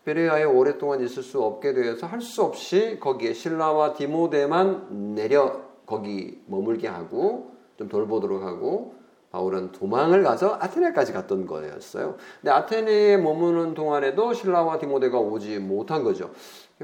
베레아에 0.04 0.44
오랫동안 0.44 1.00
있을 1.02 1.22
수 1.22 1.42
없게 1.42 1.72
되어서 1.72 2.06
할 2.06 2.20
수 2.20 2.42
없이 2.42 2.98
거기에 3.00 3.32
신라와 3.32 3.94
디모데만 3.94 5.14
내려 5.14 5.62
거기 5.86 6.42
머물게 6.46 6.88
하고 6.88 7.52
좀 7.78 7.88
돌보도록 7.88 8.42
하고 8.42 8.94
바울은 9.34 9.72
도망을 9.72 10.22
가서 10.22 10.58
아테네까지 10.60 11.12
갔던 11.12 11.46
거였어요. 11.46 12.16
근데 12.40 12.52
아테네에 12.52 13.16
머무는 13.16 13.74
동안에도 13.74 14.32
신라와 14.32 14.78
디모데가 14.78 15.18
오지 15.18 15.58
못한 15.58 16.04
거죠. 16.04 16.30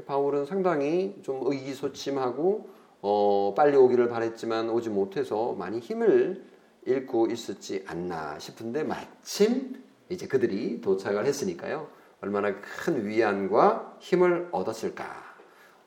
바울은 0.05 0.45
상당히 0.45 1.15
좀 1.21 1.39
의기소침하고 1.45 2.69
어, 3.01 3.53
빨리 3.55 3.77
오기를 3.77 4.09
바랬지만 4.09 4.69
오지 4.69 4.89
못해서 4.89 5.53
많이 5.53 5.79
힘을 5.79 6.43
잃고 6.85 7.27
있었지 7.27 7.85
않나 7.87 8.37
싶은데 8.37 8.83
마침 8.83 9.81
이제 10.09 10.27
그들이 10.27 10.81
도착을 10.81 11.25
했으니까요. 11.25 11.87
얼마나 12.19 12.53
큰 12.59 13.07
위안과 13.07 13.95
힘을 14.01 14.49
얻었을까. 14.51 15.05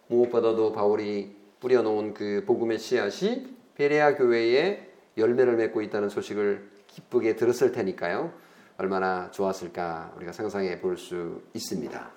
무엇보다도 0.06 0.72
바울이 0.72 1.36
뿌려놓은 1.60 2.14
그 2.14 2.42
복음의 2.46 2.78
씨앗이 2.78 3.54
베레아 3.74 4.16
교회에 4.16 4.93
열매를 5.16 5.56
맺고 5.56 5.82
있다는 5.82 6.08
소식을 6.08 6.68
기쁘게 6.88 7.36
들었을 7.36 7.72
테니까요. 7.72 8.32
얼마나 8.76 9.30
좋았을까 9.30 10.14
우리가 10.16 10.32
상상해 10.32 10.80
볼 10.80 10.96
수 10.96 11.42
있습니다. 11.54 12.10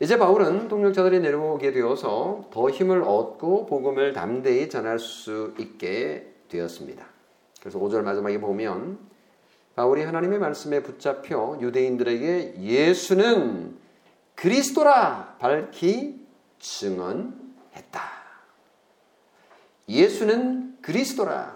이제 0.00 0.18
바울은 0.18 0.68
동력자들이 0.68 1.20
내려오게 1.20 1.72
되어서 1.72 2.48
더 2.52 2.68
힘을 2.68 3.02
얻고 3.02 3.66
복음을 3.66 4.12
담대히 4.12 4.68
전할 4.68 4.98
수 4.98 5.54
있게 5.58 6.32
되었습니다. 6.48 7.06
그래서 7.60 7.78
5절 7.78 8.02
마지막에 8.02 8.40
보면 8.40 8.98
바울이 9.76 10.02
하나님의 10.02 10.38
말씀에 10.38 10.82
붙잡혀 10.82 11.58
유대인들에게 11.60 12.60
예수는 12.60 13.76
그리스도라 14.34 15.36
밝히 15.38 16.26
증언했다. 16.58 18.00
예수는 19.88 20.78
그리스도라. 20.82 21.53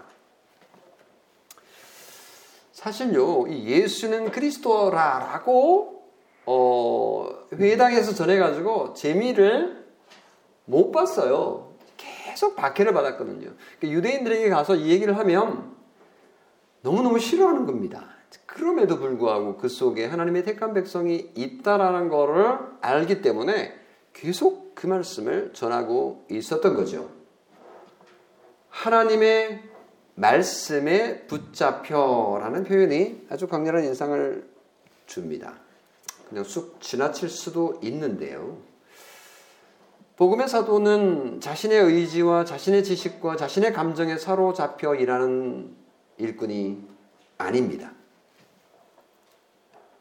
사실요, 2.79 3.45
이 3.49 3.65
예수는 3.65 4.31
그리스도라라고 4.31 6.01
어, 6.45 7.29
회당에서 7.51 8.13
전해가지고 8.13 8.93
재미를 8.93 9.85
못 10.63 10.91
봤어요. 10.91 11.73
계속 11.97 12.55
박해를 12.55 12.93
받았거든요. 12.93 13.51
그러니까 13.79 13.89
유대인들에게 13.89 14.49
가서 14.49 14.75
이 14.75 14.91
얘기를 14.91 15.17
하면 15.17 15.75
너무너무 16.81 17.19
싫어하는 17.19 17.65
겁니다. 17.65 18.05
그럼에도 18.45 18.97
불구하고 18.97 19.57
그 19.57 19.67
속에 19.67 20.05
하나님의 20.05 20.45
택한 20.45 20.73
백성이 20.73 21.31
있다라는 21.35 22.07
것을 22.07 22.59
알기 22.79 23.21
때문에 23.21 23.77
계속 24.13 24.73
그 24.73 24.87
말씀을 24.87 25.51
전하고 25.51 26.25
있었던 26.31 26.75
거죠. 26.75 27.09
하나님의 28.69 29.68
말씀에 30.19 31.25
붙잡혀라는 31.27 32.65
표현이 32.65 33.27
아주 33.29 33.47
강렬한 33.47 33.85
인상을 33.85 34.49
줍니다. 35.05 35.53
그냥 36.27 36.43
쑥 36.43 36.81
지나칠 36.81 37.29
수도 37.29 37.79
있는데요. 37.81 38.57
복음의 40.17 40.49
사도는 40.49 41.39
자신의 41.39 41.81
의지와 41.81 42.43
자신의 42.43 42.83
지식과 42.83 43.37
자신의 43.37 43.71
감정에 43.71 44.17
사로잡혀 44.17 44.95
일하는 44.95 45.73
일꾼이 46.17 46.85
아닙니다. 47.37 47.93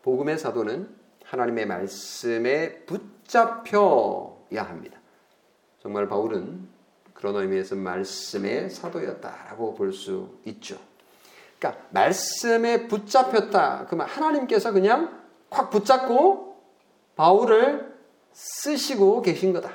복음의 0.03 0.39
사도는 0.39 0.89
하나님의 1.23 1.67
말씀에 1.67 2.81
붙잡혀야 2.87 4.63
합니다. 4.65 4.99
정말 5.81 6.09
바울은 6.09 6.78
그런 7.19 7.35
의미에서 7.37 7.75
말씀의 7.75 8.71
사도였다라고 8.71 9.75
볼 9.75 9.93
수 9.93 10.39
있죠. 10.45 10.79
그러니까 11.59 11.85
말씀에 11.91 12.87
붙잡혔다. 12.87 13.87
그러면 13.87 14.07
하나님께서 14.07 14.71
그냥 14.71 15.21
콱 15.51 15.71
붙잡고 15.71 16.57
바울을 17.17 17.93
쓰시고 18.33 19.23
계신 19.23 19.53
거다. 19.53 19.71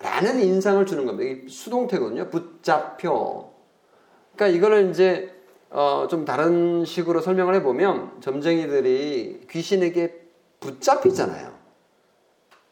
라는 0.00 0.40
인상을 0.40 0.84
주는 0.86 1.06
겁니다. 1.06 1.30
이 1.30 1.48
수동태거든요. 1.48 2.30
붙잡혀. 2.30 3.52
그러니까 4.34 4.56
이거를 4.56 4.90
이제 4.90 5.32
어, 5.68 6.08
좀 6.10 6.24
다른 6.24 6.84
식으로 6.84 7.20
설명을 7.20 7.54
해보면 7.56 8.20
점쟁이들이 8.20 9.46
귀신에게 9.48 10.26
붙잡히잖아요. 10.58 11.54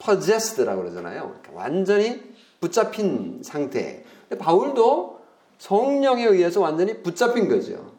possessed라고 0.01 0.83
그러잖아요. 0.83 1.21
그러니까 1.41 1.53
완전히 1.53 2.28
붙잡힌 2.61 3.43
상태. 3.43 4.05
바울도 4.39 5.21
성령에 5.59 6.25
의해서 6.25 6.61
완전히 6.61 7.03
붙잡힌 7.03 7.49
거죠. 7.49 7.93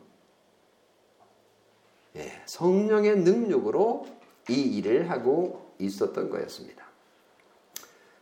예, 2.15 2.31
성령의 2.45 3.19
능력으로 3.19 4.07
이 4.49 4.77
일을 4.77 5.09
하고 5.09 5.73
있었던 5.79 6.29
거였습니다. 6.29 6.85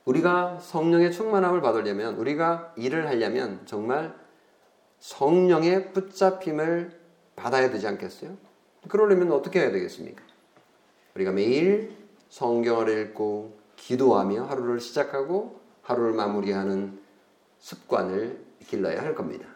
우리가 0.05 0.59
성령의 0.59 1.11
충만함을 1.11 1.61
받으려면, 1.61 2.15
우리가 2.15 2.73
일을 2.77 3.07
하려면 3.07 3.61
정말 3.65 4.15
성령의 4.99 5.93
붙잡힘을 5.93 6.99
받아야 7.35 7.69
되지 7.69 7.87
않겠어요? 7.87 8.37
그러려면 8.87 9.31
어떻게 9.31 9.59
해야 9.59 9.71
되겠습니까? 9.71 10.23
우리가 11.15 11.31
매일 11.31 11.95
성경을 12.29 13.09
읽고 13.09 13.57
기도하며 13.75 14.45
하루를 14.45 14.79
시작하고 14.79 15.59
하루를 15.87 16.11
마무리하는 16.13 16.99
습관을 17.59 18.39
길러야 18.67 19.01
할 19.01 19.15
겁니다. 19.15 19.47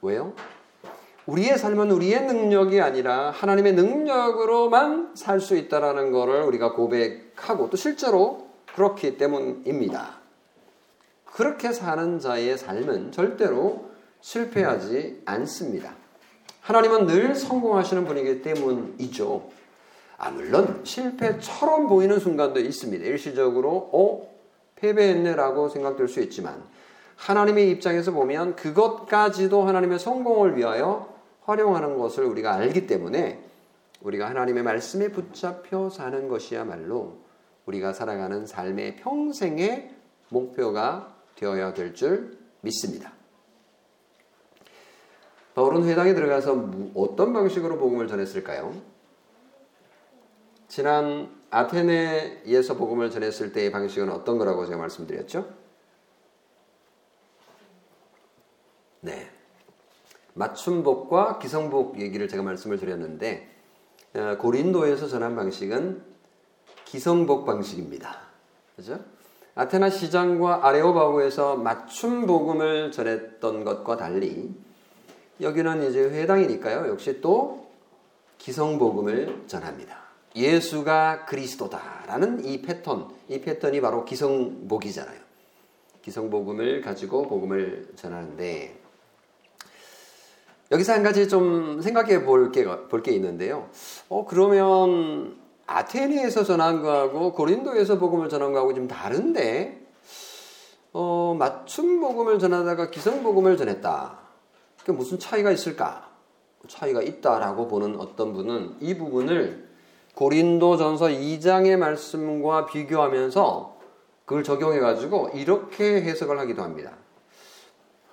왜요? 0.00 0.32
우리의 1.26 1.58
삶은 1.58 1.90
우리의 1.90 2.24
능력이 2.24 2.80
아니라 2.80 3.30
하나님의 3.30 3.74
능력으로만 3.74 5.12
살 5.14 5.40
수 5.40 5.56
있다라는 5.56 6.12
것을 6.12 6.42
우리가 6.44 6.72
고백하고 6.72 7.68
또 7.68 7.76
실제로 7.76 8.48
그렇기 8.74 9.18
때문입니다. 9.18 10.18
그렇게 11.26 11.72
사는 11.72 12.18
자의 12.18 12.56
삶은 12.56 13.12
절대로 13.12 13.90
실패하지 14.22 15.22
않습니다. 15.26 15.94
하나님은 16.62 17.06
늘 17.06 17.34
성공하시는 17.34 18.06
분이기 18.06 18.40
때문이죠. 18.40 19.50
아, 20.16 20.30
물론 20.30 20.80
실패처럼 20.84 21.86
보이는 21.86 22.18
순간도 22.18 22.60
있습니다. 22.60 23.04
일시적으로, 23.04 23.90
어? 23.92 24.29
패배했네라고 24.80 25.68
생각될 25.68 26.08
수 26.08 26.20
있지만 26.20 26.62
하나님의 27.16 27.70
입장에서 27.70 28.12
보면 28.12 28.56
그것까지도 28.56 29.62
하나님의 29.62 29.98
성공을 29.98 30.56
위하여 30.56 31.14
활용하는 31.44 31.98
것을 31.98 32.24
우리가 32.24 32.54
알기 32.54 32.86
때문에 32.86 33.44
우리가 34.00 34.28
하나님의 34.28 34.62
말씀에 34.62 35.08
붙잡혀 35.08 35.90
사는 35.90 36.28
것이야말로 36.28 37.18
우리가 37.66 37.92
살아가는 37.92 38.46
삶의 38.46 38.96
평생의 38.96 39.94
목표가 40.30 41.14
되어야 41.36 41.74
될 41.74 41.94
줄 41.94 42.38
믿습니다. 42.62 43.12
바울은 45.54 45.84
회당에 45.84 46.14
들어가서 46.14 46.70
어떤 46.94 47.32
방식으로 47.32 47.78
복음을 47.78 48.06
전했을까요? 48.08 48.74
지난 50.68 51.28
아테네에서 51.50 52.76
복음을 52.76 53.10
전했을 53.10 53.52
때의 53.52 53.72
방식은 53.72 54.10
어떤 54.10 54.38
거라고 54.38 54.66
제가 54.66 54.78
말씀드렸죠? 54.78 55.48
네. 59.00 59.30
맞춤복과 60.34 61.38
기성복 61.38 62.00
얘기를 62.00 62.28
제가 62.28 62.42
말씀을 62.42 62.78
드렸는데 62.78 63.48
어, 64.14 64.36
고린도에서 64.38 65.08
전한 65.08 65.36
방식은 65.36 66.02
기성복 66.84 67.46
방식입니다. 67.46 68.18
그죠? 68.76 68.98
아테나 69.54 69.90
시장과 69.90 70.66
아레오바고에서 70.66 71.56
맞춤 71.56 72.26
복음을 72.26 72.92
전했던 72.92 73.64
것과 73.64 73.96
달리 73.96 74.54
여기는 75.40 75.88
이제 75.88 76.00
회당이니까요. 76.00 76.88
역시 76.88 77.20
또 77.20 77.70
기성 78.38 78.78
복음을 78.78 79.44
전합니다. 79.46 80.09
예수가 80.34 81.24
그리스도다라는 81.26 82.44
이 82.44 82.62
패턴, 82.62 83.08
이 83.28 83.40
패턴이 83.40 83.80
바로 83.80 84.04
기성복이잖아요. 84.04 85.18
기성복음을 86.02 86.80
가지고 86.82 87.28
복음을 87.28 87.88
전하는데 87.96 88.78
여기서 90.72 90.92
한 90.92 91.02
가지 91.02 91.28
좀 91.28 91.80
생각해 91.82 92.24
볼게 92.24 92.64
볼게 92.64 93.10
있는데요. 93.12 93.68
어 94.08 94.24
그러면 94.24 95.36
아테네에서 95.66 96.44
전한 96.44 96.80
거하고 96.80 97.32
고린도에서 97.32 97.98
복음을 97.98 98.28
전한 98.28 98.52
거하고 98.52 98.72
좀 98.74 98.86
다른데 98.86 99.84
어 100.92 101.36
맞춤 101.38 102.00
복음을 102.00 102.38
전하다가 102.38 102.90
기성 102.90 103.22
복음을 103.22 103.56
전했다. 103.56 104.18
그 104.84 104.92
무슨 104.92 105.18
차이가 105.18 105.50
있을까? 105.50 106.08
차이가 106.68 107.02
있다라고 107.02 107.68
보는 107.68 107.98
어떤 107.98 108.32
분은 108.32 108.76
이 108.80 108.96
부분을 108.96 109.69
고린도전서 110.14 111.06
2장의 111.06 111.76
말씀과 111.76 112.66
비교하면서 112.66 113.78
그걸 114.24 114.44
적용해 114.44 114.80
가지고 114.80 115.30
이렇게 115.34 116.02
해석을 116.02 116.38
하기도 116.38 116.62
합니다. 116.62 116.92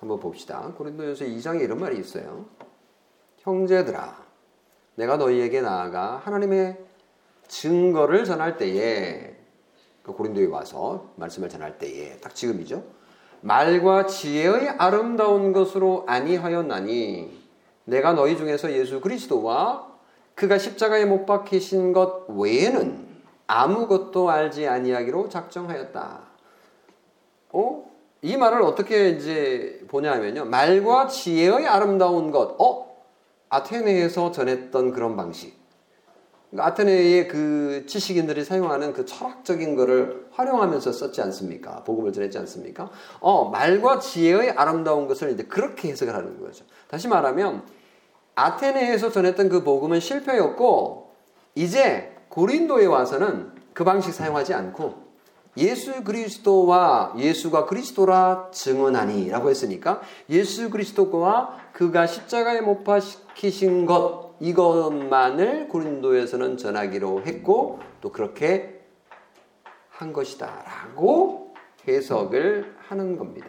한번 0.00 0.20
봅시다. 0.20 0.72
고린도전서 0.76 1.24
2장에 1.24 1.62
이런 1.62 1.78
말이 1.78 1.98
있어요. 1.98 2.46
형제들아, 3.38 4.16
내가 4.94 5.16
너희에게 5.16 5.60
나아가 5.60 6.20
하나님의 6.24 6.78
증거를 7.46 8.24
전할 8.24 8.56
때에 8.58 9.36
그 10.02 10.12
고린도에 10.12 10.46
와서 10.46 11.12
말씀을 11.16 11.48
전할 11.48 11.78
때에 11.78 12.18
딱 12.18 12.34
지금이죠. 12.34 12.84
말과 13.40 14.06
지혜의 14.06 14.70
아름다운 14.78 15.52
것으로 15.52 16.04
아니하였나니 16.06 17.38
내가 17.84 18.12
너희 18.12 18.36
중에서 18.36 18.72
예수 18.72 19.00
그리스도와 19.00 19.87
그가 20.38 20.56
십자가에 20.56 21.04
못 21.04 21.26
박히신 21.26 21.92
것 21.92 22.26
외에는 22.28 23.08
아무것도 23.48 24.30
알지 24.30 24.68
아니하기로 24.68 25.28
작정하였다. 25.28 26.20
어? 27.50 27.90
이 28.22 28.36
말을 28.36 28.62
어떻게 28.62 29.08
이제 29.10 29.84
보냐면요. 29.88 30.44
말과 30.44 31.08
지혜의 31.08 31.66
아름다운 31.66 32.30
것. 32.30 32.54
어? 32.60 33.04
아테네에서 33.48 34.30
전했던 34.30 34.92
그런 34.92 35.16
방식. 35.16 35.58
그러니까 36.50 36.72
아테네의 36.72 37.26
그 37.26 37.84
지식인들이 37.88 38.44
사용하는 38.44 38.92
그 38.92 39.04
철학적인 39.06 39.74
거를 39.74 40.28
활용하면서 40.30 40.92
썼지 40.92 41.20
않습니까? 41.20 41.82
복음을 41.82 42.12
전했지 42.12 42.38
않습니까? 42.38 42.90
어, 43.18 43.50
말과 43.50 43.98
지혜의 43.98 44.52
아름다운 44.52 45.08
것을 45.08 45.32
이제 45.32 45.42
그렇게 45.42 45.88
해석을 45.88 46.14
하는 46.14 46.40
거죠. 46.40 46.64
다시 46.86 47.08
말하면 47.08 47.64
아테네에서 48.38 49.10
전했던 49.10 49.48
그 49.48 49.64
복음은 49.64 50.00
실패였고 50.00 51.12
이제 51.54 52.14
고린도에 52.28 52.86
와서는 52.86 53.52
그 53.72 53.84
방식 53.84 54.12
사용하지 54.12 54.54
않고 54.54 55.08
예수 55.56 56.04
그리스도와 56.04 57.14
예수가 57.18 57.66
그리스도라 57.66 58.50
증언하니라고 58.52 59.50
했으니까 59.50 60.00
예수 60.30 60.70
그리스도와 60.70 61.58
그가 61.72 62.06
십자가에 62.06 62.60
못 62.60 62.84
박히신 62.84 63.86
것 63.86 64.36
이것만을 64.40 65.66
고린도에서는 65.68 66.58
전하기로 66.58 67.22
했고 67.22 67.80
또 68.00 68.12
그렇게 68.12 68.82
한 69.90 70.12
것이다라고 70.12 71.54
해석을 71.88 72.76
하는 72.86 73.16
겁니다. 73.16 73.48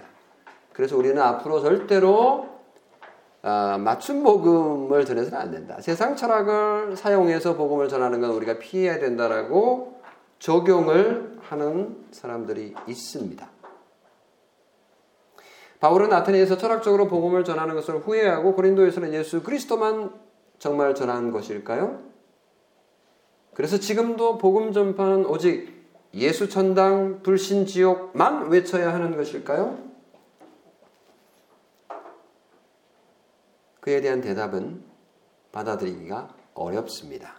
그래서 0.74 0.98
우리는 0.98 1.22
앞으로 1.22 1.62
절대로 1.62 2.59
어, 3.42 3.78
맞춤 3.80 4.24
복음을 4.24 5.06
전해서는 5.06 5.38
안 5.38 5.52
된다. 5.52 5.80
세상 5.80 6.16
철학을 6.16 6.98
사용해서 6.98 7.56
복음을 7.56 7.88
전하는 7.88 8.20
건 8.20 8.32
우리가 8.32 8.60
피해야 8.60 9.00
된다라고 9.00 10.02
적용을 10.40 11.38
하는 11.42 12.06
사람들이 12.12 12.76
있습니다. 12.88 13.50
바울은 15.80 16.12
아테네에서 16.12 16.58
철학적으로 16.58 17.08
복음을 17.08 17.46
전하는 17.46 17.76
것을 17.76 18.00
후회하고 18.00 18.56
고린도에서는 18.56 19.14
예수 19.14 19.42
그리스도만 19.44 20.12
정말 20.58 20.94
전한 20.94 21.32
것일까요? 21.32 22.02
그래서 23.54 23.78
지금도 23.78 24.38
복음 24.38 24.74
전파는 24.74 25.26
오직 25.26 25.80
예수 26.14 26.50
천당 26.50 27.22
불신 27.24 27.66
지옥만 27.66 28.50
외쳐야 28.50 28.94
하는 28.94 29.16
것일까요? 29.16 29.89
그에 33.80 34.02
대한 34.02 34.22
대답은 34.22 34.84
받아들이기가 35.52 36.36
어렵습니다. 36.54 37.36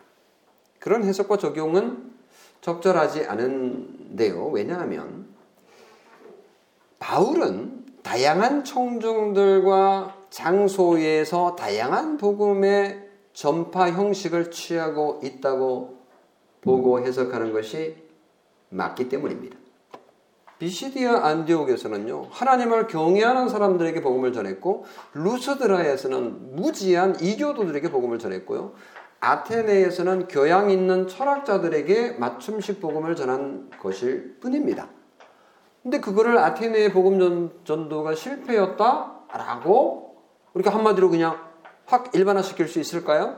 그런 0.79 1.05
해석과 1.05 1.37
적용은 1.37 2.13
적절하지 2.61 3.27
않은데요. 3.27 4.47
왜냐하면 4.49 5.29
바울은 6.99 7.87
다양한 8.03 8.65
청중들과 8.65 10.17
장소에서 10.31 11.57
다양한 11.57 12.17
복음의 12.17 13.09
전파 13.33 13.91
형식을 13.91 14.51
취하고 14.51 15.21
있다고 15.23 15.99
보고 16.61 17.01
해석하는 17.01 17.53
것이 17.53 17.97
맞기 18.71 19.09
때문입니다. 19.09 19.60
비시디아 20.61 21.25
안디옥에서는요 21.25 22.29
하나님을 22.31 22.87
경외하는 22.87 23.49
사람들에게 23.49 24.03
복음을 24.03 24.35
전했고 24.35 24.85
루스드라에서는 25.15 26.55
무지한 26.55 27.17
이교도들에게 27.19 27.91
복음을 27.91 28.19
전했고요 28.19 28.75
아테네에서는 29.21 30.29
교양 30.29 30.71
있는 30.71 31.09
철학자들에게 31.09 32.13
맞춤식 32.13 32.81
복음을 32.81 33.17
전한 33.17 33.71
것일 33.81 34.39
뿐입니다. 34.41 34.89
근데 35.83 36.01
그거를 36.01 36.39
아테네의 36.39 36.93
복음 36.93 37.51
전도가 37.65 38.15
실패였다라고 38.15 40.23
우리가 40.55 40.75
한마디로 40.75 41.11
그냥 41.11 41.39
확 41.85 42.15
일반화시킬 42.15 42.69
수 42.69 42.81
있을까요? 42.81 43.37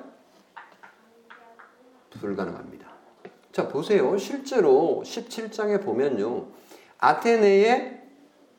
불가능합니다. 2.11 2.87
자, 3.51 3.69
보세요. 3.69 4.17
실제로 4.19 5.03
17장에 5.05 5.85
보면요. 5.85 6.47
아테네에 7.03 8.01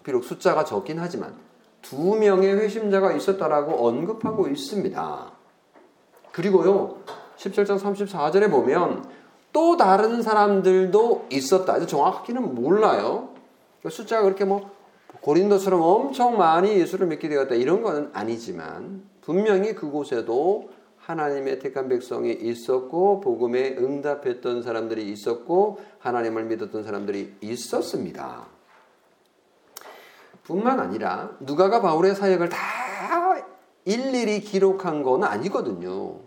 비록 0.03 0.25
숫자가 0.25 0.65
적긴 0.65 0.99
하지만 0.99 1.33
두 1.81 2.15
명의 2.15 2.53
회심자가 2.53 3.13
있었다라고 3.13 3.87
언급하고 3.87 4.47
있습니다. 4.47 5.31
그리고요, 6.33 6.97
17장 7.37 7.79
34절에 7.79 8.51
보면 8.51 9.05
또 9.53 9.77
다른 9.77 10.21
사람들도 10.21 11.27
있었다. 11.31 11.85
정확히는 11.85 12.53
몰라요. 12.55 13.29
그 13.81 13.89
숫자가 13.89 14.23
그렇게 14.23 14.43
뭐 14.43 14.71
고린도처럼 15.21 15.81
엄청 15.81 16.37
많이 16.37 16.77
예수를 16.77 17.07
믿게 17.07 17.29
되었다. 17.29 17.55
이런 17.55 17.81
건 17.81 18.09
아니지만 18.13 19.03
분명히 19.21 19.73
그곳에도 19.73 20.69
하나님의 21.05 21.59
택한 21.59 21.89
백성이 21.89 22.31
있었고 22.31 23.19
복음에 23.19 23.75
응답했던 23.77 24.63
사람들이 24.63 25.09
있었고 25.11 25.79
하나님을 25.99 26.45
믿었던 26.45 26.83
사람들이 26.83 27.35
있었습니다. 27.41 28.47
뿐만 30.43 30.79
아니라 30.79 31.31
누가가 31.39 31.81
바울의 31.81 32.15
사역을 32.15 32.49
다 32.49 32.57
일일이 33.85 34.39
기록한 34.39 35.03
건 35.03 35.23
아니거든요. 35.23 36.19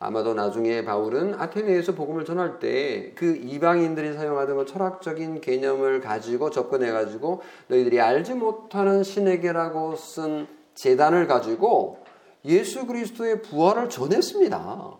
아마도 0.00 0.34
나중에 0.34 0.84
바울은 0.84 1.34
아테네에서 1.34 1.94
복음을 1.94 2.24
전할 2.24 2.58
때 2.58 3.12
그 3.14 3.36
이방인들이 3.36 4.14
사용하던 4.14 4.56
그 4.56 4.66
철학적인 4.66 5.40
개념을 5.40 6.00
가지고 6.00 6.50
접근해 6.50 6.90
가지고 6.90 7.40
너희들이 7.68 8.00
알지 8.00 8.34
못하는 8.34 9.04
신에게라고 9.04 9.94
쓴 9.94 10.48
재단을 10.74 11.28
가지고 11.28 12.01
예수 12.44 12.86
그리스도의 12.86 13.42
부활을 13.42 13.88
전했습니다. 13.88 14.96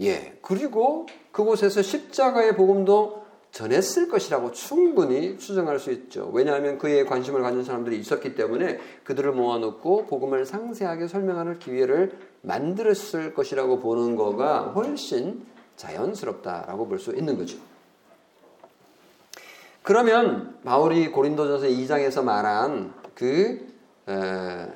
예. 0.00 0.38
그리고 0.42 1.06
그곳에서 1.32 1.82
십자가의 1.82 2.56
복음도 2.56 3.24
전했을 3.52 4.08
것이라고 4.08 4.52
충분히 4.52 5.38
추정할 5.38 5.78
수 5.78 5.90
있죠. 5.90 6.30
왜냐하면 6.34 6.76
그에 6.76 7.04
관심을 7.04 7.40
가진 7.40 7.64
사람들이 7.64 7.98
있었기 7.98 8.34
때문에 8.34 8.78
그들을 9.04 9.32
모아놓고 9.32 10.06
복음을 10.06 10.44
상세하게 10.44 11.08
설명하는 11.08 11.58
기회를 11.58 12.18
만들었을 12.42 13.32
것이라고 13.32 13.80
보는 13.80 14.16
거가 14.16 14.72
훨씬 14.74 15.46
자연스럽다라고 15.76 16.86
볼 16.88 16.98
수 16.98 17.12
있는 17.14 17.38
거죠. 17.38 17.56
그러면 19.82 20.58
바울이 20.64 21.10
고린도전서 21.12 21.68
2장에서 21.68 22.24
말한 22.24 22.92
그 23.14 23.68
에, 24.08 24.66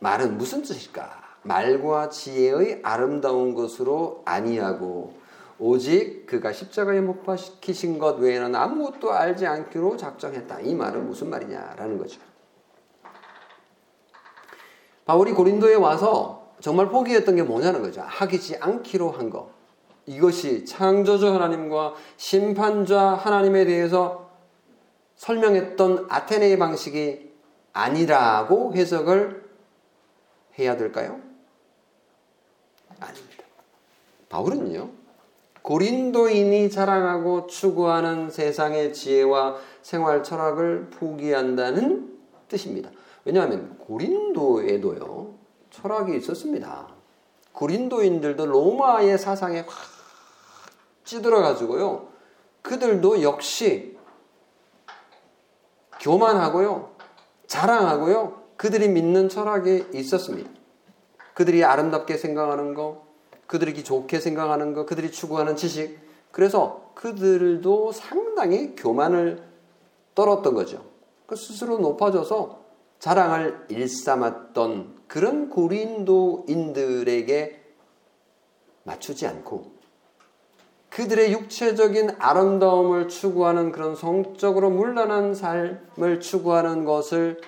말은 0.00 0.38
무슨 0.38 0.62
뜻일까? 0.62 1.20
말과 1.42 2.10
지혜의 2.10 2.80
아름다운 2.82 3.54
것으로 3.54 4.22
아니하고 4.26 5.14
오직 5.58 6.26
그가 6.26 6.52
십자가에 6.52 7.00
못 7.00 7.22
박히신 7.22 7.98
것 7.98 8.18
외에는 8.18 8.54
아무것도 8.54 9.12
알지 9.12 9.46
않기로 9.46 9.96
작정했다. 9.96 10.60
이 10.60 10.74
말은 10.74 11.06
무슨 11.06 11.30
말이냐라는 11.30 11.98
거죠. 11.98 12.20
바울이 15.04 15.32
고린도에 15.32 15.74
와서 15.74 16.52
정말 16.60 16.88
포기했던 16.88 17.36
게 17.36 17.42
뭐냐는 17.42 17.82
거죠. 17.82 18.02
하기지 18.06 18.56
않기로 18.56 19.10
한 19.10 19.28
거. 19.28 19.50
이것이 20.06 20.64
창조주 20.64 21.32
하나님과 21.32 21.94
심판자 22.16 23.14
하나님에 23.14 23.64
대해서 23.64 24.30
설명했던 25.16 26.06
아테네의 26.08 26.58
방식이 26.58 27.30
아니라고 27.72 28.74
해석을 28.74 29.49
해야 30.60 30.76
될까요? 30.76 31.20
아닙니다. 32.98 33.44
바울은요, 34.28 34.90
고린도인이 35.62 36.70
자랑하고 36.70 37.46
추구하는 37.46 38.30
세상의 38.30 38.92
지혜와 38.92 39.56
생활 39.82 40.22
철학을 40.22 40.90
포기한다는 40.90 42.18
뜻입니다. 42.48 42.90
왜냐하면 43.24 43.76
고린도에도요, 43.78 45.34
철학이 45.70 46.16
있었습니다. 46.16 46.88
고린도인들도 47.52 48.46
로마의 48.46 49.18
사상에 49.18 49.60
확 49.60 49.68
찌들어 51.04 51.40
가지고요, 51.42 52.08
그들도 52.62 53.22
역시 53.22 53.98
교만하고요, 56.00 56.92
자랑하고요, 57.46 58.39
그들이 58.60 58.88
믿는 58.90 59.30
철학이 59.30 59.86
있었습니다. 59.94 60.50
그들이 61.32 61.64
아름답게 61.64 62.18
생각하는 62.18 62.74
거, 62.74 63.06
그들이 63.46 63.82
좋게 63.82 64.20
생각하는 64.20 64.74
거, 64.74 64.84
그들이 64.84 65.10
추구하는 65.10 65.56
지식. 65.56 65.98
그래서 66.30 66.90
그들도 66.94 67.92
상당히 67.92 68.76
교만을 68.76 69.42
떨었던 70.14 70.52
거죠. 70.52 70.84
그 71.24 71.36
스스로 71.36 71.78
높아져서 71.78 72.60
자랑을 72.98 73.64
일삼았던 73.70 75.04
그런 75.08 75.48
고린도인들에게 75.48 76.52
맞추지 78.82 79.26
않고 79.26 79.72
그들의 80.90 81.32
육체적인 81.32 82.10
아름다움을 82.18 83.08
추구하는 83.08 83.72
그런 83.72 83.96
성적으로 83.96 84.68
문란한 84.68 85.34
삶을 85.34 86.20
추구하는 86.20 86.84
것을 86.84 87.40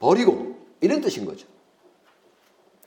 버리고 0.00 0.56
이런 0.80 1.00
뜻인 1.00 1.24
거죠. 1.24 1.46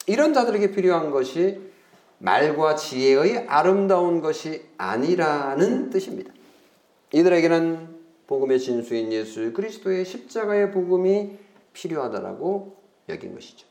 이런 0.07 0.33
자들에게 0.33 0.71
필요한 0.71 1.11
것이 1.11 1.71
말과 2.17 2.75
지혜의 2.75 3.47
아름다운 3.47 4.21
것이 4.21 4.65
아니라는 4.77 5.89
뜻입니다. 5.89 6.31
이들에게는 7.13 7.99
복음의 8.27 8.59
진수인 8.59 9.11
예수 9.11 9.51
그리스도의 9.53 10.05
십자가의 10.05 10.71
복음이 10.71 11.37
필요하다라고 11.73 12.77
여긴 13.09 13.33
것이죠. 13.33 13.67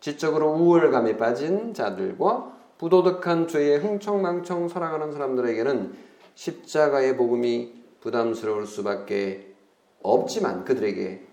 지적으로 0.00 0.52
우월감에 0.52 1.16
빠진 1.16 1.74
자들과 1.74 2.56
부도덕한 2.78 3.48
죄에 3.48 3.76
흥청망청 3.76 4.68
살아가는 4.68 5.12
사람들에게는 5.12 5.92
십자가의 6.34 7.16
복음이 7.16 7.74
부담스러울 8.00 8.66
수밖에 8.66 9.52
없지만 10.02 10.64
그들에게 10.64 11.27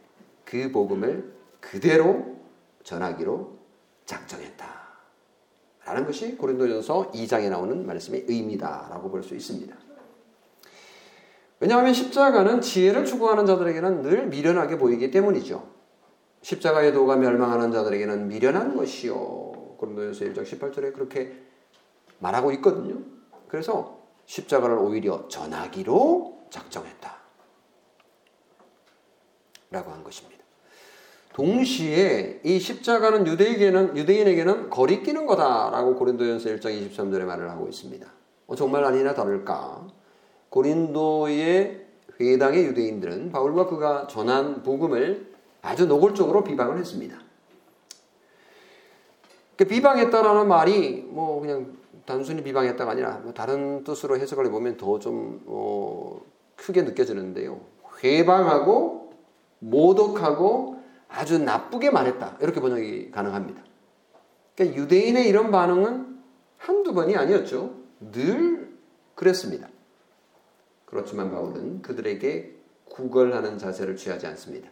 그 0.45 0.71
복음을 0.71 1.33
그대로 1.59 2.37
전하기로 2.83 3.57
작정했다. 4.05 4.75
라는 5.85 6.05
것이 6.05 6.35
고린도전서 6.35 7.11
2장에 7.11 7.49
나오는 7.49 7.85
말씀의 7.85 8.25
의미다라고 8.27 9.09
볼 9.09 9.23
수 9.23 9.35
있습니다. 9.35 9.75
왜냐하면 11.59 11.93
십자가는 11.93 12.61
지혜를 12.61 13.05
추구하는 13.05 13.45
자들에게는 13.45 14.01
늘 14.01 14.27
미련하게 14.27 14.77
보이기 14.77 15.09
때문이죠. 15.11 15.67
십자가의 16.41 16.93
도가 16.93 17.15
멸망하는 17.15 17.71
자들에게는 17.71 18.27
미련한 18.27 18.75
것이요. 18.75 19.15
고린도전서 19.77 20.25
1장 20.25 20.43
18절에 20.43 20.93
그렇게 20.93 21.33
말하고 22.19 22.51
있거든요. 22.53 22.99
그래서 23.47 23.99
십자가를 24.25 24.77
오히려 24.77 25.27
전하기로 25.27 26.47
작정했다. 26.49 27.14
라고 29.75 29.91
한 29.91 30.03
것입니다. 30.03 30.41
동시에 31.33 32.39
이 32.45 32.59
십자가는 32.59 33.27
유대인에게는, 33.27 33.97
유대인에게는 33.97 34.69
거리 34.69 35.03
끼는 35.03 35.25
거다라고 35.25 35.95
고린도전서 35.95 36.49
1장 36.49 36.91
23절에 36.91 37.25
말을 37.25 37.49
하고 37.51 37.67
있습니다. 37.67 38.07
어, 38.47 38.55
정말 38.55 38.85
아니나 38.85 39.13
다를까? 39.13 39.85
고린도의 40.49 41.85
회당의 42.21 42.65
유대인들은 42.67 43.33
바울과 43.33 43.67
그가 43.67 44.07
전한 44.07 44.63
복음을 44.63 45.33
아주 45.61 45.87
노골적으로 45.87 46.45
비방을 46.45 46.77
했습니다. 46.77 47.19
그 49.57 49.65
비방했다라는 49.65 50.47
말이 50.47 51.05
뭐 51.09 51.41
그냥 51.41 51.75
단순히 52.05 52.43
비방했다가 52.43 52.91
아니라 52.91 53.19
뭐 53.23 53.33
다른 53.33 53.83
뜻으로 53.83 54.17
해석을 54.17 54.45
해보면 54.45 54.77
더좀 54.77 55.43
어, 55.47 56.21
크게 56.55 56.83
느껴지는데요. 56.83 57.59
회방하고 58.01 59.04
모독하고 59.59 60.83
아주 61.07 61.37
나쁘게 61.37 61.91
말했다. 61.91 62.37
이렇게 62.41 62.59
번역이 62.59 63.11
가능합니다. 63.11 63.63
그러니까 64.55 64.81
유대인의 64.81 65.27
이런 65.27 65.51
반응은 65.51 66.19
한두 66.57 66.93
번이 66.93 67.15
아니었죠. 67.15 67.75
늘 68.11 68.75
그랬습니다. 69.15 69.69
그렇지만 70.85 71.31
바울은 71.31 71.81
그들에게 71.81 72.55
구걸하는 72.85 73.57
자세를 73.57 73.95
취하지 73.95 74.27
않습니다. 74.27 74.69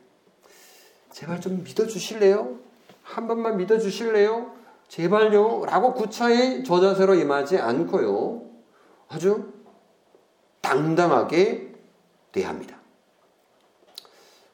제발 1.11 1.41
좀 1.41 1.63
믿어주실래요? 1.63 2.57
한 3.03 3.27
번만 3.27 3.57
믿어주실래요? 3.57 4.53
제발요? 4.88 5.65
라고 5.65 5.93
구차히 5.93 6.63
저 6.63 6.79
자세로 6.79 7.15
임하지 7.15 7.57
않고요. 7.57 8.43
아주 9.09 9.51
당당하게 10.61 11.73
대합니다. 12.31 12.77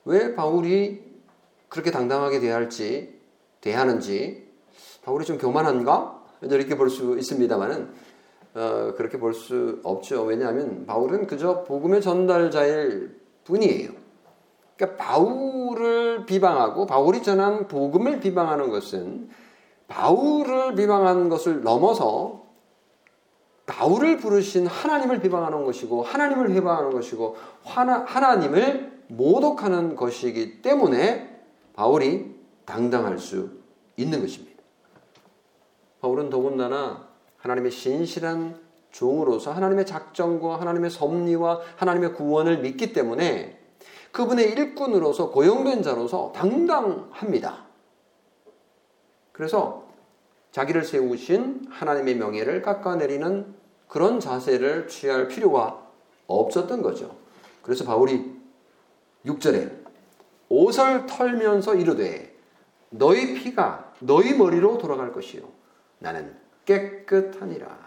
왜 0.06 0.36
바울이 0.36 1.04
그렇게 1.68 1.92
당당하게 1.92 2.40
대할지 2.40 3.20
대하는지 3.62 4.48
바울이 5.04 5.26
좀 5.26 5.38
교만한가? 5.38 6.20
이렇게 6.42 6.76
볼 6.78 6.90
수 6.90 7.18
있습니다만은 7.18 7.90
어, 8.56 8.94
그렇게 8.98 9.20
볼 9.20 9.34
수 9.34 9.80
없죠. 9.84 10.24
왜냐하면 10.24 10.86
바울은 10.86 11.28
그저 11.28 11.64
복음의 11.64 12.02
전달자일 12.02 13.20
뿐이에요. 13.46 13.92
그러니까 14.76 15.04
바울을 15.04 16.26
비방하고 16.26 16.86
바울이 16.86 17.22
전한 17.22 17.68
복음을 17.68 18.20
비방하는 18.20 18.70
것은 18.70 19.30
바울을 19.88 20.76
비방하는 20.76 21.30
것을 21.30 21.62
넘어서 21.62 22.46
바울을 23.66 24.18
부르신 24.18 24.66
하나님을 24.66 25.20
비방하는 25.20 25.66
것이고 25.66 26.02
하나님을 26.04 26.52
회방하는 26.52 26.92
것이고 26.92 27.36
하나, 27.64 28.04
하나님을 28.08 28.89
모독하는 29.10 29.96
것이기 29.96 30.62
때문에 30.62 31.42
바울이 31.74 32.36
당당할 32.66 33.18
수 33.20 33.50
있는 33.98 34.22
것입니다. 34.22 34.64
바울은 36.02 36.30
더군다나 36.30 37.10
하나님의 37.38 37.72
신실한 37.72 38.60
종으로서 38.92 39.52
하나님의 39.52 39.86
작정과 39.86 40.60
하나님의 40.62 40.90
섭리와 40.90 41.62
하나님의 41.76 42.14
구원을 42.14 42.60
믿기 42.60 42.94
때문에 42.94 43.60
그분의 44.12 44.52
일꾼으로서 44.52 45.32
고용된 45.32 45.84
자로서 45.84 46.32
당당합니다. 46.36 47.66
그래서 49.32 49.88
자기를 50.52 50.84
세우신 50.84 51.68
하나님의 51.70 52.16
명예를 52.16 52.62
깎아내리는 52.62 53.56
그런 53.88 54.20
자세를 54.20 54.88
취할 54.88 55.28
필요가 55.28 55.88
없었던 56.28 56.82
거죠. 56.82 57.16
그래서 57.62 57.86
바울이 57.86 58.39
6절에 59.26 59.86
옷을 60.50 61.06
털면서 61.06 61.76
이르되 61.76 62.36
너희 62.90 63.34
피가 63.36 63.94
너희 64.00 64.34
머리로 64.34 64.78
돌아갈 64.78 65.12
것이요 65.12 65.44
나는 66.00 66.36
깨끗하니라 66.66 67.78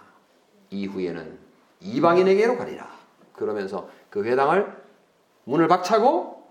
이후에는 0.70 1.39
이방인에게로 1.80 2.57
가리라 2.57 2.89
그러면서 3.33 3.89
그 4.11 4.24
회당을 4.24 4.83
문을 5.45 5.68
박차고 5.68 6.43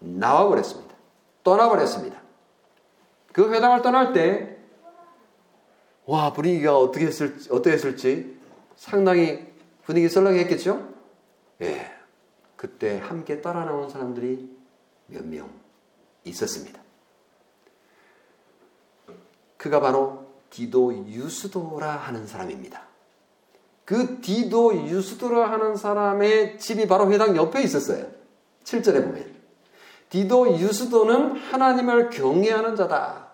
나와 0.00 0.48
버렸습니다. 0.48 0.94
떠나 1.42 1.68
버렸습니다. 1.68 2.20
그 3.32 3.52
회당을 3.52 3.82
떠날 3.82 4.12
때 4.12 4.56
와, 6.06 6.32
분위기가 6.32 6.78
어떻게 6.78 7.06
했을지, 7.06 7.52
어떠했을지 7.52 8.38
상당히 8.76 9.52
분위기 9.82 10.08
썰렁했겠죠? 10.08 10.88
예. 11.62 11.95
그때 12.56 12.98
함께 12.98 13.40
따라 13.40 13.64
나온 13.64 13.88
사람들이 13.88 14.56
몇 15.08 15.24
명 15.24 15.48
있었습니다. 16.24 16.80
그가 19.56 19.80
바로 19.80 20.26
디도 20.50 21.06
유스도라 21.06 21.90
하는 21.92 22.26
사람입니다. 22.26 22.82
그 23.84 24.20
디도 24.20 24.88
유스도라 24.88 25.50
하는 25.50 25.76
사람의 25.76 26.58
집이 26.58 26.88
바로 26.88 27.10
회당 27.12 27.36
옆에 27.36 27.62
있었어요. 27.62 28.06
7절에 28.64 29.04
보면. 29.04 29.36
디도 30.08 30.58
유스도는 30.58 31.36
하나님을 31.36 32.10
경외하는 32.10 32.74
자다. 32.76 33.30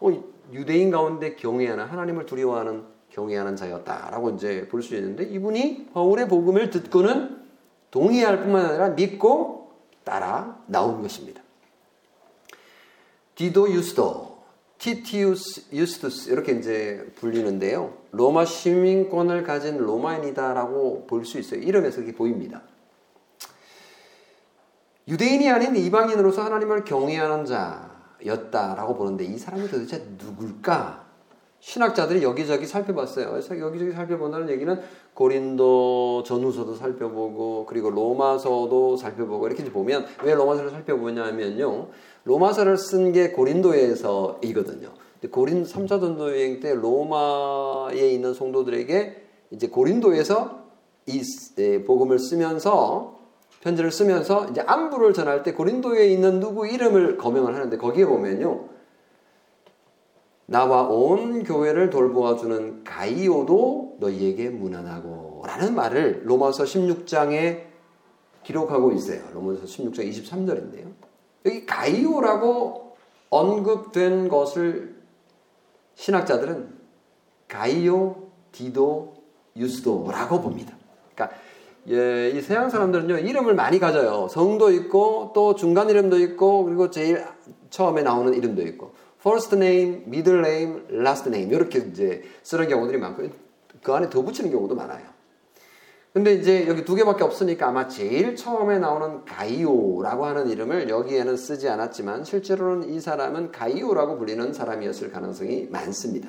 어, 0.00 0.10
유대인 0.52 0.90
가운데 0.90 1.36
경외하는 1.36 1.84
하나님을 1.84 2.26
두려워하는 2.26 2.84
경외하는 3.10 3.56
자였다라고 3.56 4.30
이제 4.30 4.66
볼 4.68 4.82
수 4.82 4.96
있는데 4.96 5.24
이분이 5.24 5.90
바울의 5.92 6.28
복음을 6.28 6.70
듣고는 6.70 7.41
동의할 7.92 8.40
뿐만 8.40 8.64
아니라 8.64 8.88
믿고 8.88 9.70
따라 10.02 10.60
나온 10.66 11.00
것입니다. 11.02 11.40
디도 13.36 13.70
유스도, 13.70 14.38
티티우스 14.78 15.72
유스투스 15.72 16.30
이렇게 16.30 16.52
이제 16.52 17.12
불리는데요. 17.16 17.96
로마 18.10 18.44
시민권을 18.44 19.44
가진 19.44 19.78
로마인이다라고 19.78 21.06
볼 21.06 21.24
수 21.24 21.38
있어요. 21.38 21.60
이름에서 21.60 21.98
그렇게 21.98 22.16
보입니다. 22.16 22.62
유대인이 25.06 25.48
아닌 25.50 25.76
이방인으로서 25.76 26.42
하나님을 26.42 26.84
경외하는 26.84 27.44
자였다라고 27.44 28.96
보는데 28.96 29.24
이 29.24 29.36
사람이 29.36 29.68
도대체 29.68 30.04
누굴까? 30.18 31.01
신학자들이 31.62 32.24
여기저기 32.24 32.66
살펴봤어요. 32.66 33.38
여기저기 33.60 33.92
살펴본다는 33.92 34.50
얘기는 34.50 34.80
고린도 35.14 36.24
전후서도 36.26 36.74
살펴보고 36.74 37.66
그리고 37.68 37.88
로마서도 37.88 38.96
살펴보고 38.96 39.46
이렇게 39.46 39.62
보면 39.70 40.06
왜 40.24 40.34
로마서를 40.34 40.70
살펴보냐면요. 40.70 41.86
로마서를 42.24 42.76
쓴 42.76 43.12
게 43.12 43.30
고린도에서이거든요. 43.30 44.88
고린 45.30 45.62
3차 45.62 46.00
전도 46.00 46.30
여행 46.30 46.58
때 46.58 46.74
로마에 46.74 48.10
있는 48.10 48.34
성도들에게 48.34 49.22
이제 49.52 49.68
고린도에서 49.68 50.64
이 51.06 51.22
복음을 51.86 52.18
쓰면서 52.18 53.20
편지를 53.60 53.92
쓰면서 53.92 54.48
이제 54.50 54.62
안부를 54.62 55.12
전할 55.12 55.44
때 55.44 55.52
고린도에 55.52 56.08
있는 56.08 56.40
누구 56.40 56.66
이름을 56.66 57.18
거명을 57.18 57.54
하는데 57.54 57.76
거기에 57.76 58.04
보면요. 58.04 58.71
나와 60.52 60.82
온 60.82 61.44
교회를 61.44 61.88
돌보아 61.88 62.36
주는 62.36 62.84
가이오도 62.84 63.96
너희에게 64.00 64.50
무난하고 64.50 65.44
라는 65.46 65.74
말을 65.74 66.24
로마서 66.24 66.64
16장에 66.64 67.62
기록하고 68.42 68.92
있어요. 68.92 69.22
로마서 69.32 69.62
16장 69.62 70.06
23절인데요. 70.10 70.92
여기 71.46 71.64
가이오라고 71.64 72.96
언급된 73.30 74.28
것을 74.28 74.94
신학자들은 75.94 76.68
가이오, 77.48 78.16
디도, 78.52 79.14
유스도라고 79.56 80.42
봅니다. 80.42 80.76
그러니까 81.14 81.36
예, 81.88 82.28
이 82.28 82.42
서양 82.42 82.68
사람들은요 82.68 83.20
이름을 83.20 83.54
많이 83.54 83.78
가져요. 83.78 84.28
성도 84.28 84.70
있고 84.70 85.32
또 85.34 85.54
중간 85.54 85.88
이름도 85.88 86.18
있고 86.18 86.64
그리고 86.64 86.90
제일 86.90 87.24
처음에 87.70 88.02
나오는 88.02 88.34
이름도 88.34 88.60
있고 88.62 88.92
first 89.24 89.54
name, 89.54 90.02
middle 90.06 90.40
name, 90.40 90.82
last 90.90 91.28
name 91.28 91.54
이렇게 91.54 91.78
이제 91.78 92.22
쓰는 92.42 92.68
경우들이 92.68 92.98
많고 92.98 93.28
그 93.82 93.92
안에 93.92 94.10
더 94.10 94.22
붙이는 94.22 94.50
경우도 94.50 94.74
많아요. 94.74 95.12
근데 96.12 96.34
이제 96.34 96.68
여기 96.68 96.84
두 96.84 96.94
개밖에 96.94 97.24
없으니까 97.24 97.68
아마 97.68 97.88
제일 97.88 98.36
처음에 98.36 98.78
나오는 98.78 99.24
가이오라고 99.24 100.26
하는 100.26 100.50
이름을 100.50 100.90
여기에는 100.90 101.36
쓰지 101.38 101.70
않았지만 101.70 102.24
실제로는 102.24 102.92
이 102.92 103.00
사람은 103.00 103.50
가이오라고 103.50 104.18
불리는 104.18 104.52
사람이었을 104.52 105.10
가능성이 105.10 105.68
많습니다. 105.70 106.28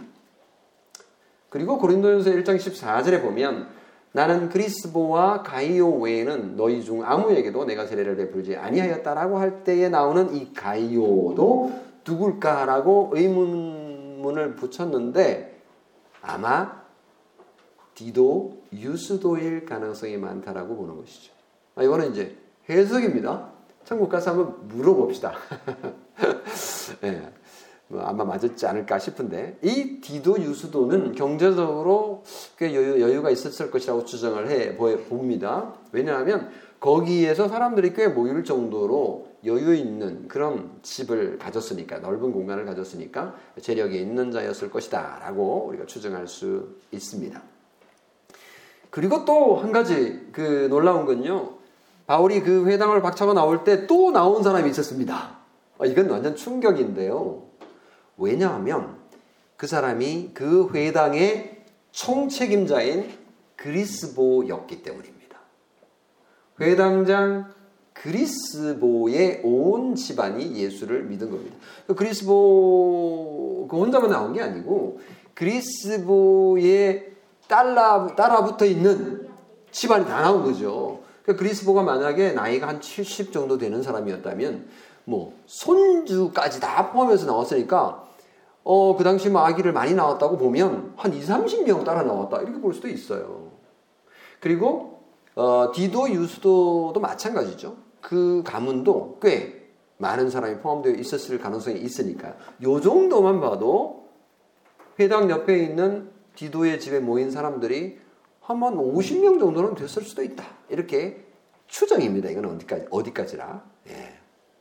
그리고 1.49 1.77
고린도전서 1.79 2.31
1장 2.31 2.55
14절에 2.55 3.21
보면 3.21 3.67
나는 4.13 4.47
그리스보와 4.47 5.43
가이오 5.43 5.99
외에는 5.99 6.55
너희 6.55 6.81
중 6.81 7.03
아무에게도 7.03 7.65
내가 7.65 7.85
세례를 7.85 8.15
베풀지 8.15 8.55
아니하였다라고 8.55 9.37
할 9.37 9.63
때에 9.63 9.89
나오는 9.89 10.33
이 10.33 10.53
가이오도 10.53 11.82
누굴까라고 12.05 13.11
의문문을 13.13 14.55
붙였는데 14.55 15.61
아마 16.21 16.83
디도 17.95 18.63
유스도일 18.73 19.65
가능성이 19.65 20.17
많다라고 20.17 20.75
보는 20.75 20.97
것이죠. 20.97 21.33
아, 21.75 21.83
이거는 21.83 22.11
이제 22.11 22.37
해석입니다. 22.69 23.51
천국 23.83 24.09
가서 24.09 24.31
한번 24.31 24.67
물어봅시다. 24.67 25.33
네. 27.01 27.29
뭐 27.87 28.01
아마 28.01 28.23
맞았지 28.23 28.65
않을까 28.65 28.97
싶은데 28.97 29.59
이 29.61 29.99
디도 30.01 30.41
유수도는 30.41 31.13
경제적으로 31.13 32.23
꽤 32.57 32.73
여유, 32.73 33.21
가 33.21 33.29
있었을 33.29 33.69
것이라고 33.69 34.05
추정을 34.05 34.49
해 34.49 34.75
봅니다. 34.77 35.73
왜냐하면 35.91 36.49
거기에서 36.83 37.47
사람들이 37.47 37.93
꽤 37.93 38.09
모일 38.09 38.43
정도로 38.43 39.29
여유 39.45 39.73
있는 39.73 40.27
그런 40.27 40.79
집을 40.81 41.37
가졌으니까 41.37 41.99
넓은 41.99 42.33
공간을 42.33 42.65
가졌으니까 42.65 43.35
재력이 43.61 43.97
있는 43.97 44.33
자였을 44.33 44.69
것이다라고 44.69 45.67
우리가 45.69 45.85
추정할 45.85 46.27
수 46.27 46.75
있습니다. 46.91 47.41
그리고 48.89 49.23
또 49.23 49.61
한 49.61 49.71
가지 49.71 50.27
그 50.33 50.67
놀라운 50.69 51.05
건요. 51.05 51.53
바울이 52.05 52.41
그 52.41 52.65
회당을 52.67 53.01
박차고 53.01 53.31
나올 53.31 53.63
때 53.63 53.87
또 53.87 54.11
나온 54.11 54.43
사람이 54.43 54.69
있었습니다. 54.69 55.37
아, 55.79 55.85
이건 55.85 56.09
완전 56.09 56.35
충격인데요. 56.35 57.43
왜냐하면 58.17 58.97
그 59.55 59.67
사람이 59.67 60.31
그 60.33 60.69
회당의 60.73 61.63
총책임자인 61.91 63.09
그리스보였기 63.55 64.83
때문입니다. 64.83 65.22
회당장 66.59 67.51
그리스보의 67.93 69.41
온 69.43 69.95
집안이 69.95 70.55
예수를 70.55 71.03
믿은 71.03 71.29
겁니다. 71.29 71.55
그리스보 71.95 73.67
그 73.69 73.77
혼자만 73.77 74.09
나온 74.09 74.33
게 74.33 74.41
아니고 74.41 74.99
그리스보의 75.33 77.11
따라 77.47 78.07
따라 78.15 78.43
붙어 78.43 78.65
있는 78.65 79.27
집안이 79.71 80.05
다 80.05 80.21
나온 80.21 80.43
거죠. 80.43 81.01
그러니까 81.23 81.41
그리스보가 81.41 81.83
만약에 81.83 82.33
나이가 82.33 82.67
한 82.67 82.81
70 82.81 83.31
정도 83.31 83.57
되는 83.57 83.81
사람이었다면 83.81 84.67
뭐 85.05 85.33
손주까지 85.45 86.59
다 86.59 86.91
포함해서 86.91 87.25
나왔으니까 87.25 88.03
어, 88.63 88.95
그 88.95 89.03
당시 89.03 89.29
뭐 89.29 89.41
아기를 89.41 89.73
많이 89.73 89.93
낳았다고 89.93 90.37
보면 90.37 90.93
한 90.95 91.13
2, 91.13 91.21
30명 91.21 91.83
따라 91.83 92.03
나왔다. 92.03 92.41
이렇게 92.41 92.59
볼 92.59 92.73
수도 92.73 92.87
있어요. 92.87 93.51
그리고 94.39 94.92
어, 95.35 95.71
디도 95.73 96.09
유수도도 96.11 96.99
마찬가지죠. 96.99 97.75
그 98.01 98.43
가문도 98.45 99.19
꽤 99.21 99.63
많은 99.97 100.29
사람이 100.29 100.59
포함되어 100.59 100.93
있었을 100.93 101.39
가능성이 101.39 101.79
있으니까 101.79 102.35
요 102.63 102.81
정도만 102.81 103.39
봐도 103.39 104.09
회당 104.99 105.29
옆에 105.29 105.63
있는 105.63 106.11
디도의 106.35 106.79
집에 106.79 106.99
모인 106.99 107.31
사람들이 107.31 107.99
한번 108.41 108.75
50명 108.75 109.39
정도는 109.39 109.75
됐을 109.75 110.03
수도 110.03 110.23
있다. 110.23 110.43
이렇게 110.69 111.25
추정입니다. 111.67 112.29
이건 112.29 112.45
어디까지, 112.45 112.87
어디까지라. 112.91 113.63
예. 113.89 114.19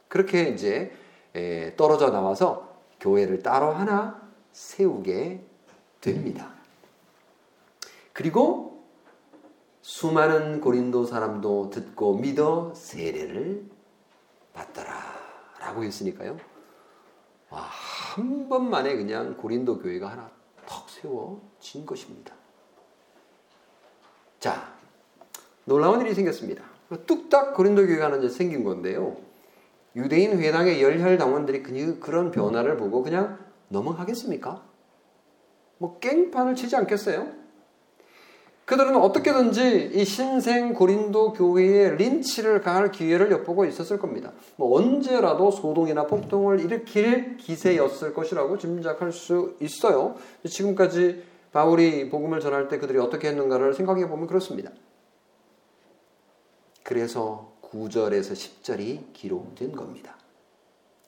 그렇게 0.09 0.49
이제 0.51 0.93
예, 1.35 1.75
떨어져 1.77 2.11
나와서 2.11 2.77
교회를 3.01 3.43
따로 3.43 3.71
하나 3.71 4.21
세우게 4.53 5.45
됩니다. 6.01 6.51
그리고 8.13 8.72
수많은 9.83 10.61
고린도 10.61 11.05
사람도 11.05 11.71
듣고 11.71 12.17
믿어 12.17 12.73
세례를 12.75 13.69
받더라. 14.53 14.93
라고 15.59 15.83
했으니까요. 15.85 16.39
와, 17.51 17.61
한 17.61 18.49
번만에 18.49 18.97
그냥 18.97 19.37
고린도 19.37 19.81
교회가 19.81 20.09
하나 20.09 20.31
턱 20.67 20.89
세워진 20.89 21.85
것입니다. 21.85 22.35
자, 24.39 24.75
놀라운 25.65 26.01
일이 26.01 26.15
생겼습니다. 26.15 26.65
뚝딱 27.07 27.55
고린도 27.55 27.87
교회가 27.87 28.07
하나 28.07 28.29
생긴 28.29 28.65
건데요. 28.65 29.17
유대인 29.95 30.39
회당의 30.39 30.83
열혈 30.83 31.19
당원들이 31.19 31.63
그, 31.63 31.99
그런 31.99 32.31
변화를 32.31 32.77
보고 32.77 33.03
그냥 33.03 33.39
넘어가겠습니까? 33.69 34.63
뭐 35.79 35.99
깽판을 35.99 36.55
치지 36.55 36.77
않겠어요? 36.77 37.42
그들은 38.73 38.97
어떻게든지 38.97 39.91
이 39.93 40.03
신생 40.07 40.73
고린도 40.73 41.35
교회에 41.35 41.91
린치를 41.91 42.63
가할 42.63 42.91
기회를 42.91 43.31
엿보고 43.31 43.67
있었을 43.67 43.99
겁니다. 43.99 44.33
뭐 44.57 44.79
언제라도 44.79 45.51
소동이나 45.51 46.07
폭동을 46.07 46.59
일으킬 46.59 47.37
기세였을 47.37 48.15
것이라고 48.15 48.57
짐작할 48.57 49.13
수 49.13 49.57
있어요. 49.61 50.17
지금까지 50.49 51.23
바울이 51.53 52.09
복음을 52.09 52.41
전할 52.41 52.69
때 52.69 52.79
그들이 52.79 52.99
어떻게 52.99 53.29
했는가를 53.29 53.75
생각해 53.75 54.09
보면 54.09 54.27
그렇습니다. 54.27 54.71
그래서 56.83 57.53
9절에서 57.61 58.33
10절이 58.33 59.13
기록된 59.13 59.73
겁니다. 59.73 60.17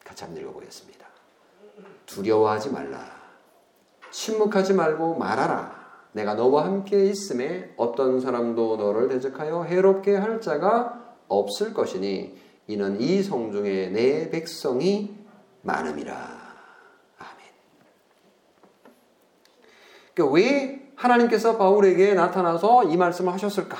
같이 0.05 0.23
한번 0.23 0.43
읽어보겠습니다. 0.43 1.07
두려워하지 2.05 2.69
말라. 2.73 3.11
침묵하지 4.11 4.75
말고 4.75 5.15
말하라. 5.15 5.84
내가 6.15 6.35
너와 6.35 6.65
함께 6.65 7.07
있음에 7.07 7.73
어떤 7.77 8.21
사람도 8.21 8.77
너를 8.77 9.09
대적하여 9.09 9.65
해롭게 9.65 10.15
할 10.15 10.41
자가 10.41 11.17
없을 11.27 11.75
것이니 11.75 12.39
이는 12.69 13.01
이 13.01 13.23
성중에 13.23 13.89
내 13.89 14.31
백성이 14.31 15.17
많음이라. 15.63 16.15
아멘. 16.15 17.47
그러니까 20.15 20.35
왜 20.35 20.93
하나님께서 20.95 21.59
바울에게 21.59 22.15
나타나서 22.15 22.85
이 22.85 22.97
말씀을 22.97 23.33
하셨을까? 23.33 23.77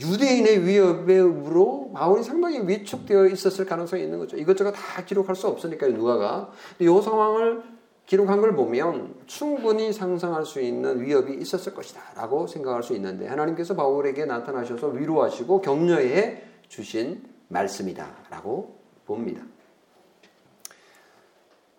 유대인의 0.00 0.66
위협으로 0.66 1.92
바울이 1.94 2.24
상당히 2.24 2.66
위축되어 2.66 3.26
있었을 3.26 3.66
가능성이 3.66 4.02
있는 4.02 4.18
거죠. 4.18 4.36
이것저것 4.36 4.72
다 4.72 5.04
기록할 5.04 5.36
수 5.36 5.46
없으니까요, 5.46 5.92
누가가. 5.92 6.50
이 6.80 6.86
상황을 6.86 7.62
기록한 8.06 8.40
걸 8.40 8.54
보면 8.54 9.14
충분히 9.26 9.92
상상할 9.92 10.44
수 10.44 10.60
있는 10.60 11.00
위협이 11.00 11.34
있었을 11.34 11.74
것이다 11.74 12.00
라고 12.16 12.46
생각할 12.46 12.82
수 12.82 12.94
있는데 12.94 13.26
하나님께서 13.26 13.74
바울에게 13.74 14.26
나타나셔서 14.26 14.88
위로하시고 14.88 15.60
격려해 15.60 16.42
주신 16.68 17.22
말씀이다 17.48 18.26
라고 18.30 18.76
봅니다. 19.06 19.42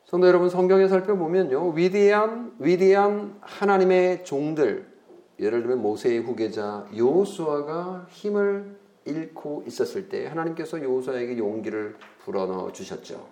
성도 0.06 0.28
여러분 0.28 0.50
성경에 0.50 0.88
살펴보면요 0.88 1.72
위대한 1.72 2.54
위대한 2.60 3.36
하나님의 3.42 4.24
종들 4.26 4.94
예를 5.40 5.62
들면 5.62 5.82
모세의 5.82 6.20
후계자 6.20 6.86
요수아가 6.96 8.06
힘을 8.10 8.78
잃고 9.06 9.64
있었을 9.68 10.10
때 10.10 10.28
하나님께서 10.28 10.82
요수아에게 10.82 11.38
용기를 11.38 11.96
불어넣어 12.20 12.72
주셨죠. 12.72 13.28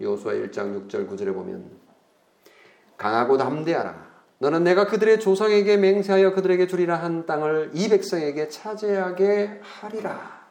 요수아 0.00 0.32
1장 0.34 0.88
6절 0.88 1.08
9절에 1.08 1.34
보면 1.34 1.81
강하고 3.02 3.36
담대하라. 3.36 4.12
너는 4.38 4.62
내가 4.62 4.86
그들의 4.86 5.18
조상에게 5.18 5.76
맹세하여 5.76 6.34
그들에게 6.34 6.68
주리라 6.68 6.96
한 7.02 7.26
땅을 7.26 7.72
이 7.74 7.88
백성에게 7.88 8.48
차지하게 8.48 9.60
하리라. 9.60 10.42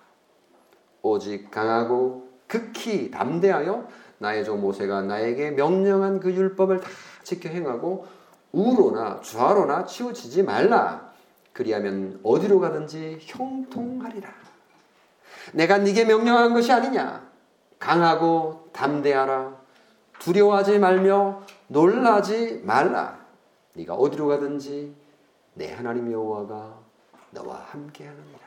오직 1.01 1.49
강하고 1.49 2.29
극히 2.47 3.09
담대하여 3.09 3.87
나의 4.17 4.43
종 4.43 4.59
모세가 4.59 5.03
나에게 5.03 5.51
명령한 5.51 6.19
그 6.19 6.33
율법을 6.33 6.81
다 6.81 6.89
지켜 7.23 7.47
행하고 7.47 8.05
우로나 8.51 9.21
좌로나 9.23 9.85
치우치지 9.85 10.43
말라. 10.43 11.09
그리하면 11.53 12.19
어디로 12.21 12.59
가든지 12.59 13.19
형통하리라. 13.21 14.29
내가 15.53 15.77
네게 15.77 16.03
명령한 16.03 16.53
것이 16.53 16.71
아니냐. 16.71 17.29
강하고 17.79 18.69
담대하라. 18.73 19.61
두려워하지 20.19 20.79
말며 20.79 21.43
놀라지 21.71 22.61
말라. 22.65 23.25
네가 23.75 23.93
어디로 23.93 24.27
가든지 24.27 24.93
내 25.53 25.71
하나님 25.71 26.11
여호와가 26.11 26.77
너와 27.31 27.55
함께하느니라. 27.69 28.39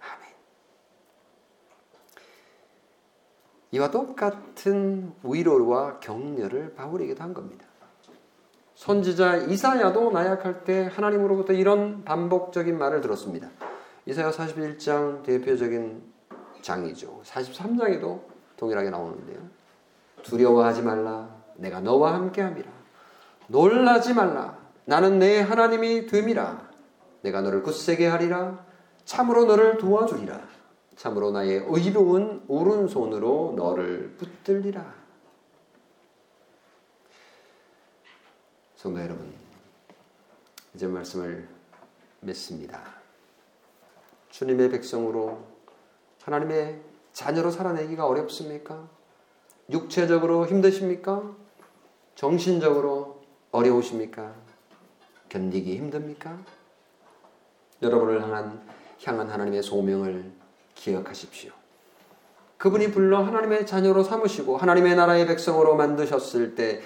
아멘. 0.00 0.34
이와 3.72 3.90
똑같은 3.90 5.12
위로와 5.24 5.98
격려를 5.98 6.74
바울에게도 6.74 7.20
한 7.20 7.34
겁니다. 7.34 7.66
선지자 8.76 9.38
이사야도 9.38 10.12
나약할 10.12 10.62
때 10.62 10.88
하나님으로부터 10.92 11.54
이런 11.54 12.04
반복적인 12.04 12.78
말을 12.78 13.00
들었습니다. 13.00 13.50
이사야 14.06 14.30
41장 14.30 15.24
대표적인 15.24 16.02
장이죠. 16.62 17.22
43장에도 17.24 18.20
동일하게 18.56 18.90
나오는데요. 18.90 19.61
두려워하지 20.22 20.82
말라. 20.82 21.42
내가 21.56 21.80
너와 21.80 22.14
함께함이라. 22.14 22.70
놀라지 23.48 24.14
말라. 24.14 24.58
나는 24.84 25.18
내 25.18 25.40
하나님이 25.40 26.06
됨이라. 26.06 26.70
내가 27.22 27.40
너를 27.40 27.62
굳세게 27.62 28.06
하리라. 28.06 28.64
참으로 29.04 29.44
너를 29.44 29.78
도와주리라. 29.78 30.40
참으로 30.96 31.30
나의 31.30 31.64
의로운 31.66 32.44
오른손으로 32.48 33.54
너를 33.56 34.16
붙들리라. 34.18 35.02
성도 38.76 39.00
여러분, 39.00 39.32
이제 40.74 40.86
말씀을 40.86 41.48
맺습니다. 42.20 42.82
주님의 44.30 44.70
백성으로 44.70 45.44
하나님의 46.22 46.80
자녀로 47.12 47.50
살아내기가 47.50 48.06
어렵습니까? 48.06 48.88
육체적으로 49.70 50.46
힘드십니까? 50.46 51.34
정신적으로 52.14 53.22
어려우십니까? 53.50 54.34
견디기 55.28 55.76
힘듭니까? 55.76 56.38
여러분을 57.80 58.22
향한, 58.22 58.60
향한 59.04 59.30
하나님의 59.30 59.62
소명을 59.62 60.30
기억하십시오. 60.74 61.52
그분이 62.58 62.92
불러 62.92 63.22
하나님의 63.22 63.66
자녀로 63.66 64.04
삼으시고 64.04 64.56
하나님의 64.56 64.94
나라의 64.94 65.26
백성으로 65.26 65.74
만드셨을 65.74 66.54
때 66.54 66.80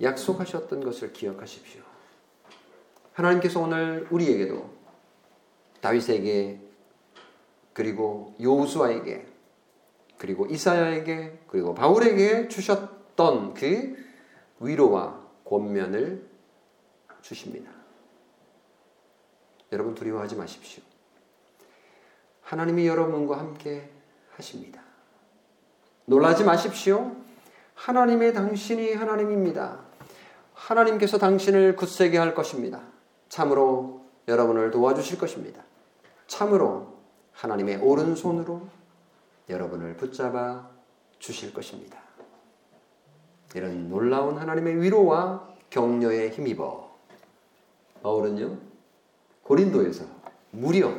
약속하셨던 0.00 0.82
것을 0.82 1.12
기억하십시오. 1.12 1.82
하나님께서 3.12 3.60
오늘 3.60 4.06
우리에게도 4.10 4.70
다윗에게 5.80 6.60
그리고 7.72 8.34
요수아에게 8.40 9.26
그리고 10.18 10.46
이사야에게 10.46 11.44
그리고 11.46 11.74
바울에게 11.74 12.48
주셨던 12.48 13.54
그 13.54 13.96
위로와 14.60 15.20
권면을 15.44 16.28
주십니다. 17.22 17.70
여러분 19.72 19.94
두려워하지 19.94 20.36
마십시오. 20.36 20.82
하나님이 22.42 22.86
여러분과 22.86 23.38
함께 23.38 23.90
하십니다. 24.36 24.82
놀라지 26.06 26.44
마십시오. 26.44 27.14
하나님의 27.74 28.32
당신이 28.32 28.94
하나님입니다. 28.94 29.80
하나님께서 30.54 31.18
당신을 31.18 31.76
굳세게 31.76 32.18
할 32.18 32.34
것입니다. 32.34 32.80
참으로 33.28 34.06
여러분을 34.26 34.70
도와주실 34.70 35.18
것입니다. 35.18 35.62
참으로 36.26 36.98
하나님의 37.32 37.76
오른손으로 37.76 38.68
여러분을 39.48 39.96
붙잡아 39.96 40.70
주실 41.18 41.52
것입니다. 41.52 42.00
이런 43.54 43.88
놀라운 43.88 44.36
하나님의 44.36 44.80
위로와 44.82 45.48
격려에 45.70 46.30
힘입어 46.30 46.96
바울은요 48.02 48.58
고린도에서 49.42 50.04
무려 50.50 50.94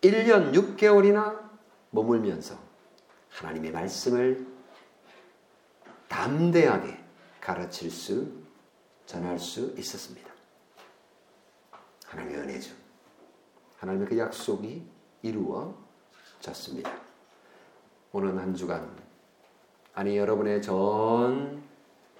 1년 0.00 0.52
6개월이나 0.52 1.48
머물면서 1.90 2.56
하나님의 3.30 3.72
말씀을 3.72 4.46
담대하게 6.08 6.98
가르칠 7.40 7.90
수 7.90 8.32
전할 9.06 9.38
수 9.38 9.74
있었습니다. 9.76 10.30
하나님의 12.06 12.40
은혜죠. 12.40 12.74
하나님의 13.78 14.08
그 14.08 14.18
약속이 14.18 14.86
이루어졌습니다. 15.22 17.07
오늘 18.10 18.38
한 18.38 18.54
주간 18.54 18.96
아니 19.92 20.16
여러분의 20.16 20.62
전 20.62 21.62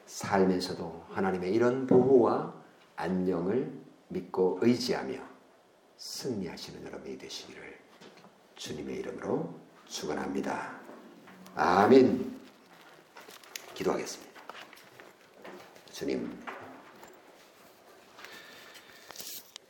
삶에서도 0.04 1.06
하나님의 1.10 1.54
이런 1.54 1.86
보호와 1.86 2.54
안녕을 2.96 3.72
믿고 4.08 4.58
의지하며 4.60 5.18
승리하시는 5.96 6.84
여러분이 6.84 7.16
되시기를 7.16 7.78
주님의 8.56 8.96
이름으로 8.96 9.54
축원합니다. 9.86 10.78
아멘. 11.54 12.38
기도하겠습니다. 13.74 14.32
주님 15.92 16.38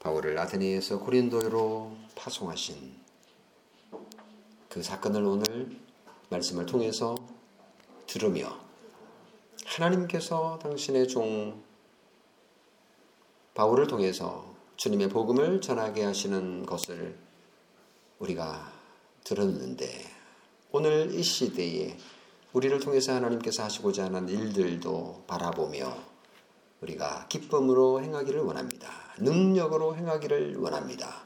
바울을 0.01 0.39
아테네에서 0.39 0.99
고린도로 0.99 1.97
파송하신 2.15 2.97
그 4.69 4.83
사건을 4.83 5.23
오늘 5.23 5.79
말씀을 6.31 6.67
통해서 6.67 7.15
들으며 8.07 8.49
하나님께서 9.65 10.59
당신의 10.63 11.09
종 11.09 11.63
바울을 13.55 13.87
통해서 13.87 14.55
주님의 14.77 15.09
복음을 15.09 15.61
전하게 15.61 16.05
하시는 16.05 16.65
것을 16.65 17.19
우리가 18.19 18.73
들었는데 19.25 19.89
오늘 20.71 21.15
이 21.15 21.23
시대에 21.23 21.97
우리를 22.53 22.79
통해서 22.81 23.15
하나님께서 23.15 23.65
하시고자 23.65 24.05
하는 24.05 24.29
일들도 24.29 25.25
바라보며 25.27 25.97
우리가 26.81 27.27
기쁨으로 27.29 28.01
행하기를 28.03 28.41
원합니다. 28.41 28.89
능력으로 29.19 29.97
행하기를 29.97 30.57
원합니다. 30.59 31.23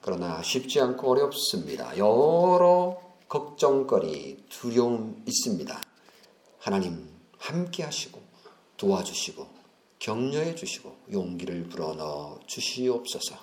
그러나 0.00 0.42
쉽지 0.42 0.80
않고 0.80 1.10
어렵습니다. 1.10 1.98
여러 1.98 3.05
걱정거리, 3.28 4.44
두려움 4.48 5.22
있습니다. 5.26 5.80
하나님 6.58 7.08
함께 7.38 7.82
하시고 7.82 8.20
도와주시고 8.76 9.46
격려해 9.98 10.54
주시고 10.54 10.96
용기를 11.12 11.64
불어넣어 11.68 12.38
주시옵소서. 12.46 13.36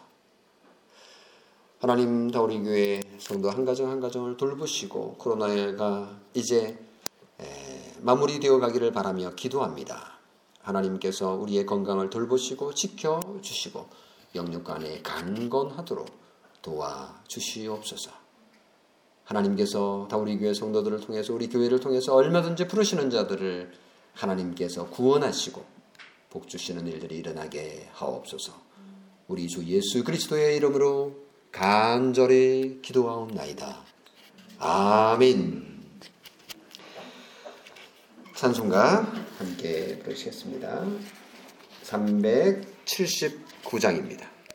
하나님 1.79 2.31
다우리 2.31 2.59
교회 2.59 3.01
성도 3.19 3.49
한 3.49 3.65
가정 3.65 3.89
한 3.89 3.99
가정을 3.99 4.37
돌보시고 4.37 5.15
코로나가 5.15 6.17
이제 6.33 6.79
마무리되어 7.99 8.59
가기를 8.59 8.93
바라며 8.93 9.35
기도합니다. 9.35 10.19
하나님께서 10.61 11.33
우리의 11.33 11.65
건강을 11.65 12.09
돌보시고 12.09 12.73
지켜 12.73 13.19
주시고 13.41 13.89
영육 14.35 14.63
간에 14.63 15.01
강건하도록 15.01 16.07
도와 16.61 17.21
주시옵소서. 17.27 18.22
하나님께서 19.23 20.07
다 20.09 20.17
우리 20.17 20.37
교회 20.37 20.53
성도들을 20.53 20.99
통해서 21.01 21.33
우리 21.33 21.47
교회를 21.47 21.79
통해서 21.79 22.13
얼마든지 22.13 22.67
부르시는 22.67 23.09
자들을 23.09 23.71
하나님께서 24.13 24.89
구원하시고 24.89 25.63
복 26.29 26.47
주시는 26.47 26.87
일들이 26.87 27.17
일어나게 27.17 27.89
하옵소서. 27.93 28.53
우리 29.27 29.47
주 29.47 29.63
예수 29.65 30.03
그리스도의 30.03 30.57
이름으로 30.57 31.23
간절히 31.51 32.79
기도하옵나이다. 32.81 33.81
아멘. 34.59 35.73
찬송가 38.35 39.11
함께 39.37 39.99
부르시겠습니다. 39.99 40.85
379장입니다. 41.83 44.32